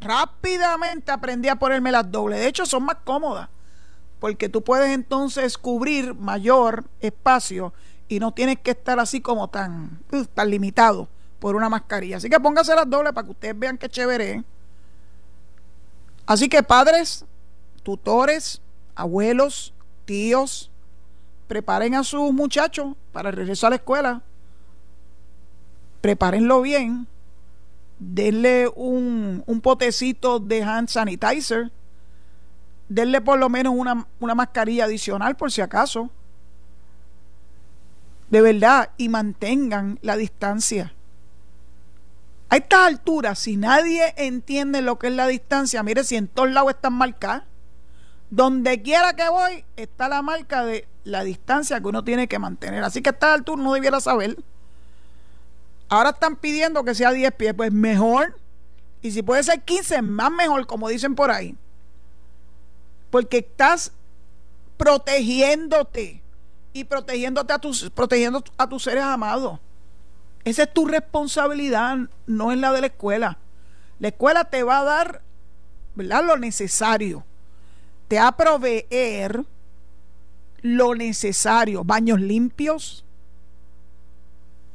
Rápidamente 0.00 1.10
aprendí 1.10 1.48
a 1.48 1.56
ponerme 1.56 1.92
las 1.92 2.10
dobles. 2.10 2.40
De 2.40 2.46
hecho, 2.46 2.66
son 2.66 2.84
más 2.84 2.96
cómodas. 3.04 3.48
Porque 4.20 4.48
tú 4.48 4.62
puedes 4.62 4.90
entonces 4.90 5.58
cubrir 5.58 6.14
mayor 6.14 6.84
espacio 7.00 7.72
y 8.08 8.20
no 8.20 8.32
tienes 8.32 8.58
que 8.58 8.72
estar 8.72 9.00
así 9.00 9.20
como 9.20 9.48
tan, 9.48 10.00
uh, 10.12 10.24
tan 10.24 10.50
limitado 10.50 11.08
por 11.40 11.56
una 11.56 11.68
mascarilla. 11.68 12.18
Así 12.18 12.28
que 12.28 12.38
póngase 12.38 12.74
las 12.74 12.88
dobles 12.88 13.12
para 13.12 13.24
que 13.24 13.32
ustedes 13.32 13.58
vean 13.58 13.78
qué 13.78 13.88
chévere. 13.88 14.30
¿eh? 14.30 14.44
Así 16.26 16.48
que 16.48 16.62
padres, 16.62 17.24
tutores, 17.82 18.60
abuelos, 18.94 19.72
tíos, 20.04 20.70
preparen 21.48 21.94
a 21.94 22.04
sus 22.04 22.32
muchachos 22.32 22.94
para 23.12 23.30
regresar 23.30 23.68
a 23.68 23.70
la 23.70 23.76
escuela 23.76 24.22
prepárenlo 26.02 26.60
bien, 26.60 27.06
denle 27.98 28.68
un, 28.74 29.42
potecito 29.62 30.40
de 30.40 30.62
hand 30.62 30.88
sanitizer, 30.88 31.70
denle 32.88 33.22
por 33.22 33.38
lo 33.38 33.48
menos 33.48 33.72
una, 33.74 34.06
una 34.20 34.34
mascarilla 34.34 34.84
adicional 34.84 35.36
por 35.36 35.50
si 35.50 35.62
acaso. 35.62 36.10
De 38.28 38.40
verdad, 38.40 38.90
y 38.96 39.08
mantengan 39.08 39.98
la 40.02 40.16
distancia. 40.16 40.92
A 42.48 42.56
estas 42.56 42.80
alturas, 42.80 43.38
si 43.38 43.56
nadie 43.56 44.12
entiende 44.16 44.82
lo 44.82 44.98
que 44.98 45.06
es 45.06 45.14
la 45.14 45.26
distancia, 45.26 45.82
mire, 45.82 46.04
si 46.04 46.16
en 46.16 46.28
todos 46.28 46.50
lados 46.50 46.70
están 46.74 46.94
marcadas, 46.94 47.44
donde 48.30 48.82
quiera 48.82 49.14
que 49.14 49.28
voy, 49.28 49.64
está 49.76 50.08
la 50.08 50.22
marca 50.22 50.64
de 50.64 50.88
la 51.04 51.22
distancia 51.22 51.80
que 51.80 51.86
uno 51.86 52.02
tiene 52.02 52.28
que 52.28 52.38
mantener. 52.38 52.82
Así 52.82 53.02
que 53.02 53.10
a 53.10 53.12
estas 53.12 53.34
alturas 53.34 53.64
no 53.64 53.74
debiera 53.74 54.00
saber. 54.00 54.36
Ahora 55.92 56.08
están 56.08 56.36
pidiendo 56.36 56.82
que 56.84 56.94
sea 56.94 57.12
10 57.12 57.34
pies, 57.34 57.52
pues 57.52 57.70
mejor. 57.70 58.34
Y 59.02 59.10
si 59.10 59.20
puede 59.20 59.42
ser 59.42 59.60
15, 59.60 60.00
más 60.00 60.30
mejor, 60.30 60.66
como 60.66 60.88
dicen 60.88 61.14
por 61.14 61.30
ahí. 61.30 61.54
Porque 63.10 63.38
estás 63.38 63.92
protegiéndote 64.78 66.22
y 66.72 66.84
protegiéndote 66.84 67.52
a 67.52 67.58
tus, 67.58 67.90
protegiendo 67.90 68.42
a 68.56 68.66
tus 68.66 68.84
seres 68.84 69.04
amados. 69.04 69.60
Esa 70.44 70.62
es 70.62 70.72
tu 70.72 70.86
responsabilidad, 70.86 71.98
no 72.26 72.52
es 72.52 72.56
la 72.56 72.72
de 72.72 72.80
la 72.80 72.86
escuela. 72.86 73.36
La 73.98 74.08
escuela 74.08 74.44
te 74.44 74.62
va 74.62 74.78
a 74.78 74.84
dar 74.84 75.20
¿verdad? 75.94 76.24
Lo 76.24 76.38
necesario. 76.38 77.22
Te 78.08 78.16
va 78.16 78.28
a 78.28 78.36
proveer 78.38 79.44
lo 80.62 80.94
necesario. 80.94 81.84
Baños 81.84 82.18
limpios, 82.18 83.04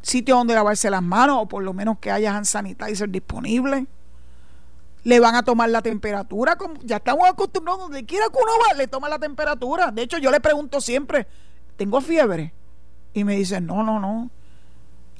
sitio 0.08 0.36
donde 0.36 0.56
lavarse 0.56 0.90
las 0.90 1.04
manos 1.04 1.38
o 1.42 1.46
por 1.48 1.64
lo 1.64 1.74
menos 1.74 2.00
que 2.00 2.12
haya 2.12 2.36
hand 2.36 2.46
sanitizer 2.46 3.10
disponible. 3.10 3.86
Le 5.04 5.20
van 5.20 5.36
a 5.36 5.44
tomar 5.44 5.70
la 5.70 5.82
temperatura, 5.82 6.56
como 6.56 6.76
ya 6.84 6.98
estamos 6.98 7.30
acostumbrados, 7.30 7.82
donde 7.82 8.06
quiera 8.06 8.26
que 8.28 8.40
uno 8.42 8.52
va, 8.68 8.74
le 8.74 8.88
toma 8.88 9.08
la 9.08 9.20
temperatura. 9.20 9.92
De 9.92 10.02
hecho, 10.02 10.18
yo 10.18 10.32
le 10.32 10.42
pregunto 10.42 10.82
siempre, 10.82 11.28
¿tengo 11.78 12.02
fiebre? 12.02 12.54
Y 13.14 13.24
me 13.24 13.36
dicen, 13.36 13.66
no, 13.66 13.84
no, 13.84 14.00
no. 14.00 14.30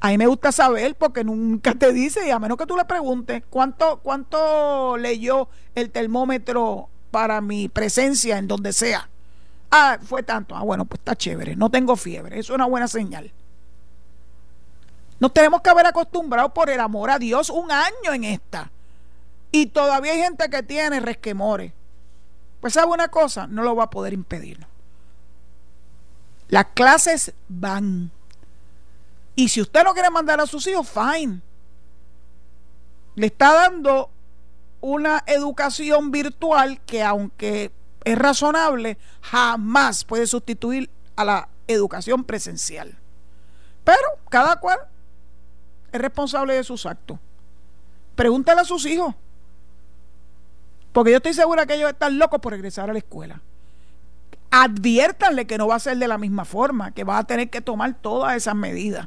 A 0.00 0.08
mí 0.08 0.18
me 0.18 0.26
gusta 0.26 0.52
saber 0.52 0.94
porque 0.94 1.24
nunca 1.24 1.74
te 1.74 1.92
dice, 1.92 2.26
y 2.26 2.30
a 2.30 2.38
menos 2.38 2.58
que 2.58 2.66
tú 2.66 2.76
le 2.76 2.84
preguntes, 2.84 3.42
¿cuánto, 3.48 4.00
cuánto 4.02 4.96
leyó 4.96 5.48
el 5.74 5.90
termómetro 5.90 6.88
para 7.10 7.40
mi 7.40 7.68
presencia 7.68 8.38
en 8.38 8.46
donde 8.46 8.72
sea? 8.72 9.08
Ah, 9.70 9.98
fue 10.02 10.22
tanto. 10.22 10.54
Ah, 10.54 10.62
bueno, 10.62 10.84
pues 10.84 11.00
está 11.00 11.16
chévere. 11.16 11.56
No 11.56 11.70
tengo 11.70 11.96
fiebre. 11.96 12.38
Eso 12.38 12.52
es 12.52 12.56
una 12.56 12.66
buena 12.66 12.88
señal. 12.88 13.32
Nos 15.20 15.32
tenemos 15.32 15.60
que 15.62 15.70
haber 15.70 15.86
acostumbrado 15.86 16.54
por 16.54 16.70
el 16.70 16.80
amor 16.80 17.10
a 17.10 17.18
Dios 17.18 17.50
un 17.50 17.70
año 17.72 18.12
en 18.12 18.24
esta. 18.24 18.70
Y 19.50 19.66
todavía 19.66 20.12
hay 20.12 20.20
gente 20.20 20.48
que 20.48 20.62
tiene 20.62 21.00
resquemores. 21.00 21.72
Pues 22.60 22.74
sabe 22.74 22.92
una 22.92 23.08
cosa, 23.08 23.46
no 23.46 23.62
lo 23.62 23.74
va 23.74 23.84
a 23.84 23.90
poder 23.90 24.12
impedir. 24.12 24.66
Las 26.48 26.66
clases 26.74 27.32
van. 27.48 28.10
Y 29.34 29.48
si 29.48 29.60
usted 29.60 29.84
no 29.84 29.92
quiere 29.92 30.10
mandar 30.10 30.40
a 30.40 30.46
sus 30.46 30.66
hijos, 30.66 30.88
fine. 30.88 31.40
Le 33.14 33.26
está 33.26 33.52
dando 33.54 34.10
una 34.80 35.24
educación 35.26 36.10
virtual 36.10 36.80
que 36.82 37.02
aunque 37.02 37.72
es 38.04 38.18
razonable, 38.18 38.96
jamás 39.20 40.04
puede 40.04 40.26
sustituir 40.26 40.88
a 41.16 41.24
la 41.24 41.48
educación 41.66 42.24
presencial. 42.24 42.96
Pero 43.84 44.06
cada 44.30 44.60
cual 44.60 44.78
es 45.92 46.00
responsable 46.00 46.54
de 46.54 46.64
sus 46.64 46.86
actos. 46.86 47.18
Pregúntale 48.14 48.60
a 48.60 48.64
sus 48.64 48.84
hijos. 48.86 49.14
Porque 50.92 51.10
yo 51.10 51.18
estoy 51.18 51.34
segura 51.34 51.66
que 51.66 51.74
ellos 51.74 51.90
están 51.90 52.18
locos 52.18 52.40
por 52.40 52.52
regresar 52.52 52.90
a 52.90 52.92
la 52.92 52.98
escuela. 52.98 53.40
Adviértanle 54.50 55.46
que 55.46 55.58
no 55.58 55.68
va 55.68 55.76
a 55.76 55.80
ser 55.80 55.98
de 55.98 56.08
la 56.08 56.18
misma 56.18 56.44
forma, 56.44 56.90
que 56.92 57.04
va 57.04 57.18
a 57.18 57.24
tener 57.24 57.50
que 57.50 57.60
tomar 57.60 57.94
todas 57.94 58.36
esas 58.36 58.54
medidas. 58.54 59.06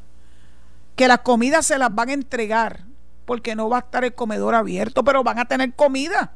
Que 0.96 1.08
las 1.08 1.18
comidas 1.18 1.66
se 1.66 1.78
las 1.78 1.94
van 1.94 2.10
a 2.10 2.12
entregar, 2.12 2.84
porque 3.24 3.54
no 3.54 3.68
va 3.68 3.78
a 3.78 3.80
estar 3.80 4.04
el 4.04 4.14
comedor 4.14 4.54
abierto, 4.54 5.04
pero 5.04 5.22
van 5.24 5.38
a 5.38 5.44
tener 5.44 5.74
comida. 5.74 6.32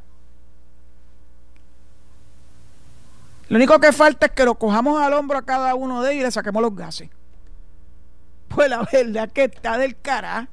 Lo 3.48 3.56
único 3.56 3.78
que 3.78 3.92
falta 3.92 4.26
es 4.26 4.32
que 4.32 4.44
lo 4.44 4.56
cojamos 4.56 5.00
al 5.00 5.12
hombro 5.12 5.38
a 5.38 5.42
cada 5.42 5.74
uno 5.74 6.02
de 6.02 6.12
ellos 6.12 6.22
y 6.22 6.24
le 6.24 6.30
saquemos 6.32 6.62
los 6.62 6.74
gases. 6.74 7.08
Pues 8.48 8.68
la 8.70 8.86
verdad 8.92 9.30
que 9.30 9.44
está 9.44 9.78
del 9.78 9.96
cara 9.96 10.48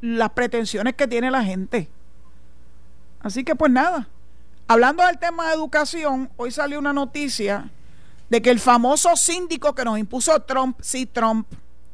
las 0.00 0.30
pretensiones 0.30 0.94
que 0.94 1.08
tiene 1.08 1.30
la 1.30 1.42
gente. 1.42 1.88
Así 3.20 3.42
que 3.44 3.54
pues 3.54 3.72
nada. 3.72 4.08
Hablando 4.66 5.04
del 5.04 5.18
tema 5.18 5.48
de 5.48 5.54
educación, 5.54 6.30
hoy 6.36 6.50
salió 6.50 6.78
una 6.78 6.92
noticia 6.92 7.70
de 8.30 8.42
que 8.42 8.50
el 8.50 8.60
famoso 8.60 9.16
síndico 9.16 9.74
que 9.74 9.84
nos 9.84 9.98
impuso 9.98 10.40
Trump, 10.40 10.78
sí, 10.80 11.06
Trump, 11.06 11.46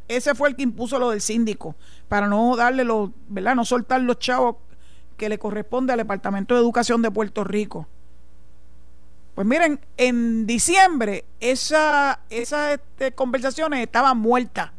ese 0.08 0.34
fue 0.34 0.48
el 0.48 0.56
que 0.56 0.62
impuso 0.62 0.98
lo 0.98 1.10
del 1.10 1.20
síndico, 1.20 1.74
para 2.08 2.26
no 2.26 2.56
darle 2.56 2.84
los, 2.84 3.10
¿verdad? 3.28 3.54
No 3.54 3.64
soltar 3.64 4.00
los 4.00 4.18
chavos 4.18 4.56
que 5.16 5.28
le 5.28 5.38
corresponde 5.38 5.92
al 5.92 5.98
Departamento 5.98 6.54
de 6.54 6.60
Educación 6.60 7.02
de 7.02 7.10
Puerto 7.10 7.44
Rico. 7.44 7.86
Pues 9.34 9.46
miren, 9.46 9.80
en 9.96 10.46
diciembre 10.46 11.24
esas 11.38 12.18
esa, 12.30 12.72
este, 12.72 13.12
conversaciones 13.12 13.80
estaban 13.80 14.18
muertas. 14.18 14.70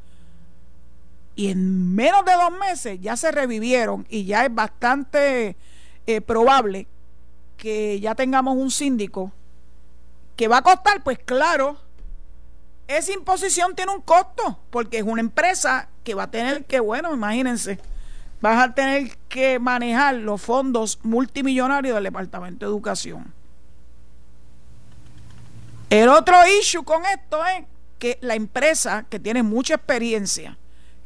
Y 1.35 1.49
en 1.49 1.95
menos 1.95 2.25
de 2.25 2.33
dos 2.33 2.51
meses 2.51 2.99
ya 3.01 3.15
se 3.15 3.31
revivieron 3.31 4.05
y 4.09 4.25
ya 4.25 4.45
es 4.45 4.53
bastante 4.53 5.55
eh, 6.05 6.21
probable 6.21 6.87
que 7.57 7.99
ya 7.99 8.15
tengamos 8.15 8.57
un 8.57 8.71
síndico 8.71 9.31
que 10.35 10.47
va 10.47 10.57
a 10.57 10.61
costar, 10.61 11.03
pues 11.03 11.19
claro, 11.23 11.77
esa 12.87 13.13
imposición 13.13 13.75
tiene 13.75 13.93
un 13.93 14.01
costo, 14.01 14.57
porque 14.69 14.97
es 14.97 15.03
una 15.03 15.21
empresa 15.21 15.87
que 16.03 16.13
va 16.13 16.23
a 16.23 16.31
tener 16.31 16.65
que, 16.65 16.79
bueno, 16.79 17.13
imagínense, 17.13 17.79
vas 18.41 18.63
a 18.63 18.73
tener 18.73 19.15
que 19.29 19.59
manejar 19.59 20.15
los 20.15 20.41
fondos 20.41 20.99
multimillonarios 21.03 21.95
del 21.95 22.05
Departamento 22.05 22.65
de 22.65 22.71
Educación. 22.71 23.33
El 25.89 26.09
otro 26.09 26.35
issue 26.59 26.83
con 26.83 27.05
esto 27.05 27.45
es 27.45 27.65
que 27.99 28.17
la 28.21 28.33
empresa 28.35 29.05
que 29.09 29.19
tiene 29.19 29.43
mucha 29.43 29.75
experiencia, 29.75 30.57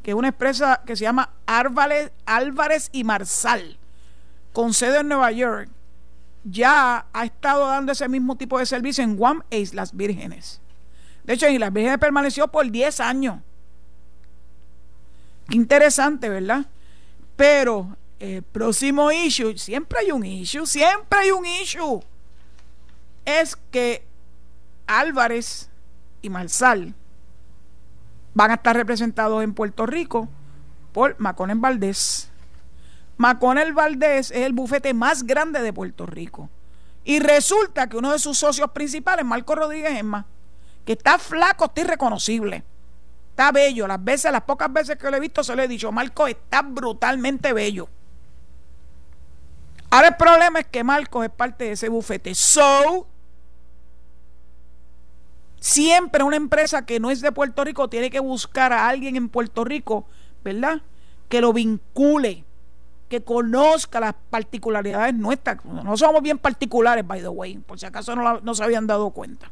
que 0.06 0.14
una 0.14 0.28
empresa 0.28 0.84
que 0.86 0.96
se 0.96 1.02
llama 1.02 1.32
Álvarez, 1.48 2.12
Álvarez 2.28 2.90
y 2.92 3.04
Marsal, 3.04 3.76
con 4.54 4.72
sede 4.72 5.00
en 5.00 5.08
Nueva 5.08 5.32
York, 5.32 5.68
ya 6.44 7.08
ha 7.12 7.26
estado 7.26 7.66
dando 7.66 7.92
ese 7.92 8.08
mismo 8.08 8.38
tipo 8.38 8.60
de 8.60 8.68
servicio 8.68 9.04
en 9.04 9.16
Guam 9.16 9.42
e 9.50 9.58
Islas 9.58 9.98
Vírgenes. 9.98 10.62
De 11.24 11.34
hecho, 11.34 11.48
en 11.48 11.56
Islas 11.56 11.74
Vírgenes 11.74 11.98
permaneció 11.98 12.48
por 12.48 12.70
10 12.70 13.00
años. 13.00 13.40
Qué 15.50 15.56
interesante, 15.56 16.30
¿verdad? 16.30 16.68
Pero 17.36 17.98
el 18.20 18.44
próximo 18.44 19.12
issue, 19.12 19.58
siempre 19.58 20.02
hay 20.02 20.12
un 20.12 20.24
issue, 20.24 20.68
siempre 20.68 21.18
hay 21.18 21.32
un 21.32 21.48
issue, 21.48 22.04
es 23.26 23.58
que 23.72 24.06
Álvarez 24.86 25.68
y 26.22 26.30
Marsal 26.30 26.94
van 28.36 28.52
a 28.52 28.56
estar 28.56 28.76
representados 28.76 29.44
en 29.44 29.56
Puerto 29.56 29.88
Rico 29.88 30.30
por 30.94 31.16
Maconel 31.20 31.58
Valdés. 31.58 32.30
Maconel 33.18 33.74
Valdés 33.74 34.30
es 34.30 34.46
el 34.46 34.54
bufete 34.54 34.94
más 34.94 35.24
grande 35.24 35.62
de 35.62 35.74
Puerto 35.74 36.06
Rico. 36.06 36.50
Y 37.06 37.20
resulta 37.20 37.88
que 37.88 37.98
uno 37.98 38.12
de 38.12 38.20
sus 38.20 38.38
socios 38.38 38.70
principales, 38.72 39.26
Marco 39.26 39.56
Rodríguez 39.56 39.98
Emma, 39.98 40.26
que 40.86 40.94
está 40.94 41.18
flaco, 41.18 41.66
está 41.66 41.82
irreconocible. 41.82 42.64
Está 43.30 43.52
bello. 43.52 43.88
Las 43.88 44.04
veces, 44.04 44.32
las 44.32 44.42
pocas 44.42 44.72
veces 44.72 44.98
que 44.98 45.10
lo 45.10 45.16
he 45.16 45.20
visto, 45.20 45.44
se 45.44 45.56
lo 45.56 45.62
he 45.62 45.68
dicho, 45.68 45.92
Marco 45.92 46.28
está 46.28 46.62
brutalmente 46.62 47.54
bello. 47.54 47.88
Ahora 49.92 50.10
el 50.10 50.16
problema 50.16 50.60
es 50.60 50.68
que 50.68 50.84
Marcos 50.84 51.26
es 51.26 51.32
parte 51.32 51.66
de 51.66 51.72
ese 51.72 51.88
bufete. 51.88 52.36
So, 52.36 53.08
Siempre 55.66 56.24
una 56.24 56.36
empresa 56.36 56.86
que 56.86 57.00
no 57.00 57.10
es 57.10 57.22
de 57.22 57.32
Puerto 57.32 57.64
Rico 57.64 57.90
tiene 57.90 58.12
que 58.12 58.20
buscar 58.20 58.72
a 58.72 58.88
alguien 58.88 59.16
en 59.16 59.30
Puerto 59.30 59.64
Rico, 59.64 60.06
¿verdad? 60.44 60.84
Que 61.28 61.42
lo 61.42 61.54
vincule, 61.54 62.44
que 63.10 63.24
conozca 63.24 64.00
las 64.00 64.14
particularidades 64.30 65.16
nuestras. 65.16 65.66
No 65.66 65.98
somos 65.98 66.22
bien 66.22 66.38
particulares, 66.38 67.06
by 67.08 67.20
the 67.20 67.30
way, 67.30 67.58
por 67.58 67.80
si 67.80 67.88
acaso 67.88 68.16
no, 68.16 68.54
se 68.54 68.64
habían 68.64 68.86
dado 68.86 69.10
cuenta. 69.10 69.52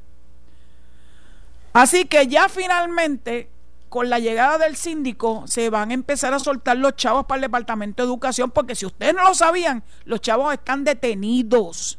Así 1.73 2.05
que 2.05 2.27
ya 2.27 2.47
finalmente, 2.47 3.49
con 3.89 4.11
la 4.11 4.19
llegada 4.19 4.59
del 4.59 4.75
síndico, 4.75 5.45
se 5.47 5.71
van 5.71 5.89
a 5.89 5.95
empezar 5.95 6.31
a 6.35 6.37
soltar 6.37 6.77
los 6.77 6.95
chavos 6.95 7.25
para 7.25 7.37
el 7.37 7.41
Departamento 7.41 8.03
de 8.03 8.09
Educación, 8.09 8.51
porque 8.51 8.75
si 8.75 8.85
ustedes 8.85 9.15
no 9.15 9.23
lo 9.23 9.33
sabían, 9.33 9.81
los 10.05 10.21
chavos 10.21 10.53
están 10.53 10.83
detenidos. 10.83 11.97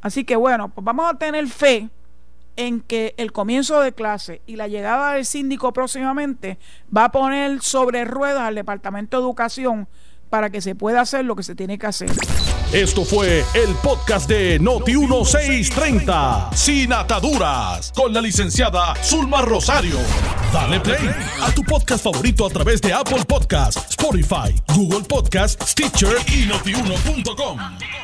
Así 0.00 0.24
que 0.24 0.34
bueno, 0.34 0.70
pues 0.70 0.84
vamos 0.84 1.08
a 1.08 1.16
tener 1.16 1.46
fe 1.46 1.90
en 2.56 2.80
que 2.80 3.14
el 3.16 3.32
comienzo 3.32 3.80
de 3.80 3.92
clase 3.92 4.42
y 4.46 4.56
la 4.56 4.68
llegada 4.68 5.14
del 5.14 5.26
síndico 5.26 5.72
próximamente 5.72 6.58
va 6.94 7.04
a 7.04 7.12
poner 7.12 7.60
sobre 7.62 8.04
ruedas 8.04 8.42
al 8.42 8.54
Departamento 8.54 9.16
de 9.16 9.22
Educación 9.22 9.88
para 10.30 10.50
que 10.50 10.60
se 10.60 10.74
pueda 10.74 11.00
hacer 11.00 11.24
lo 11.24 11.36
que 11.36 11.42
se 11.42 11.54
tiene 11.54 11.78
que 11.78 11.86
hacer. 11.86 12.10
Esto 12.72 13.04
fue 13.04 13.44
el 13.54 13.72
podcast 13.84 14.28
de 14.28 14.58
Noti 14.58 14.96
1630, 14.96 16.50
sin 16.54 16.92
ataduras, 16.92 17.92
con 17.94 18.12
la 18.12 18.20
licenciada 18.20 18.96
Zulma 19.00 19.42
Rosario. 19.42 19.96
Dale 20.52 20.80
play 20.80 21.08
a 21.40 21.52
tu 21.52 21.62
podcast 21.62 22.02
favorito 22.02 22.44
a 22.46 22.50
través 22.50 22.80
de 22.80 22.92
Apple 22.92 23.24
Podcasts, 23.28 23.90
Spotify, 23.90 24.60
Google 24.74 25.04
Podcasts, 25.08 25.70
Stitcher 25.70 26.16
y 26.26 26.46
notiuno.com. 26.46 28.03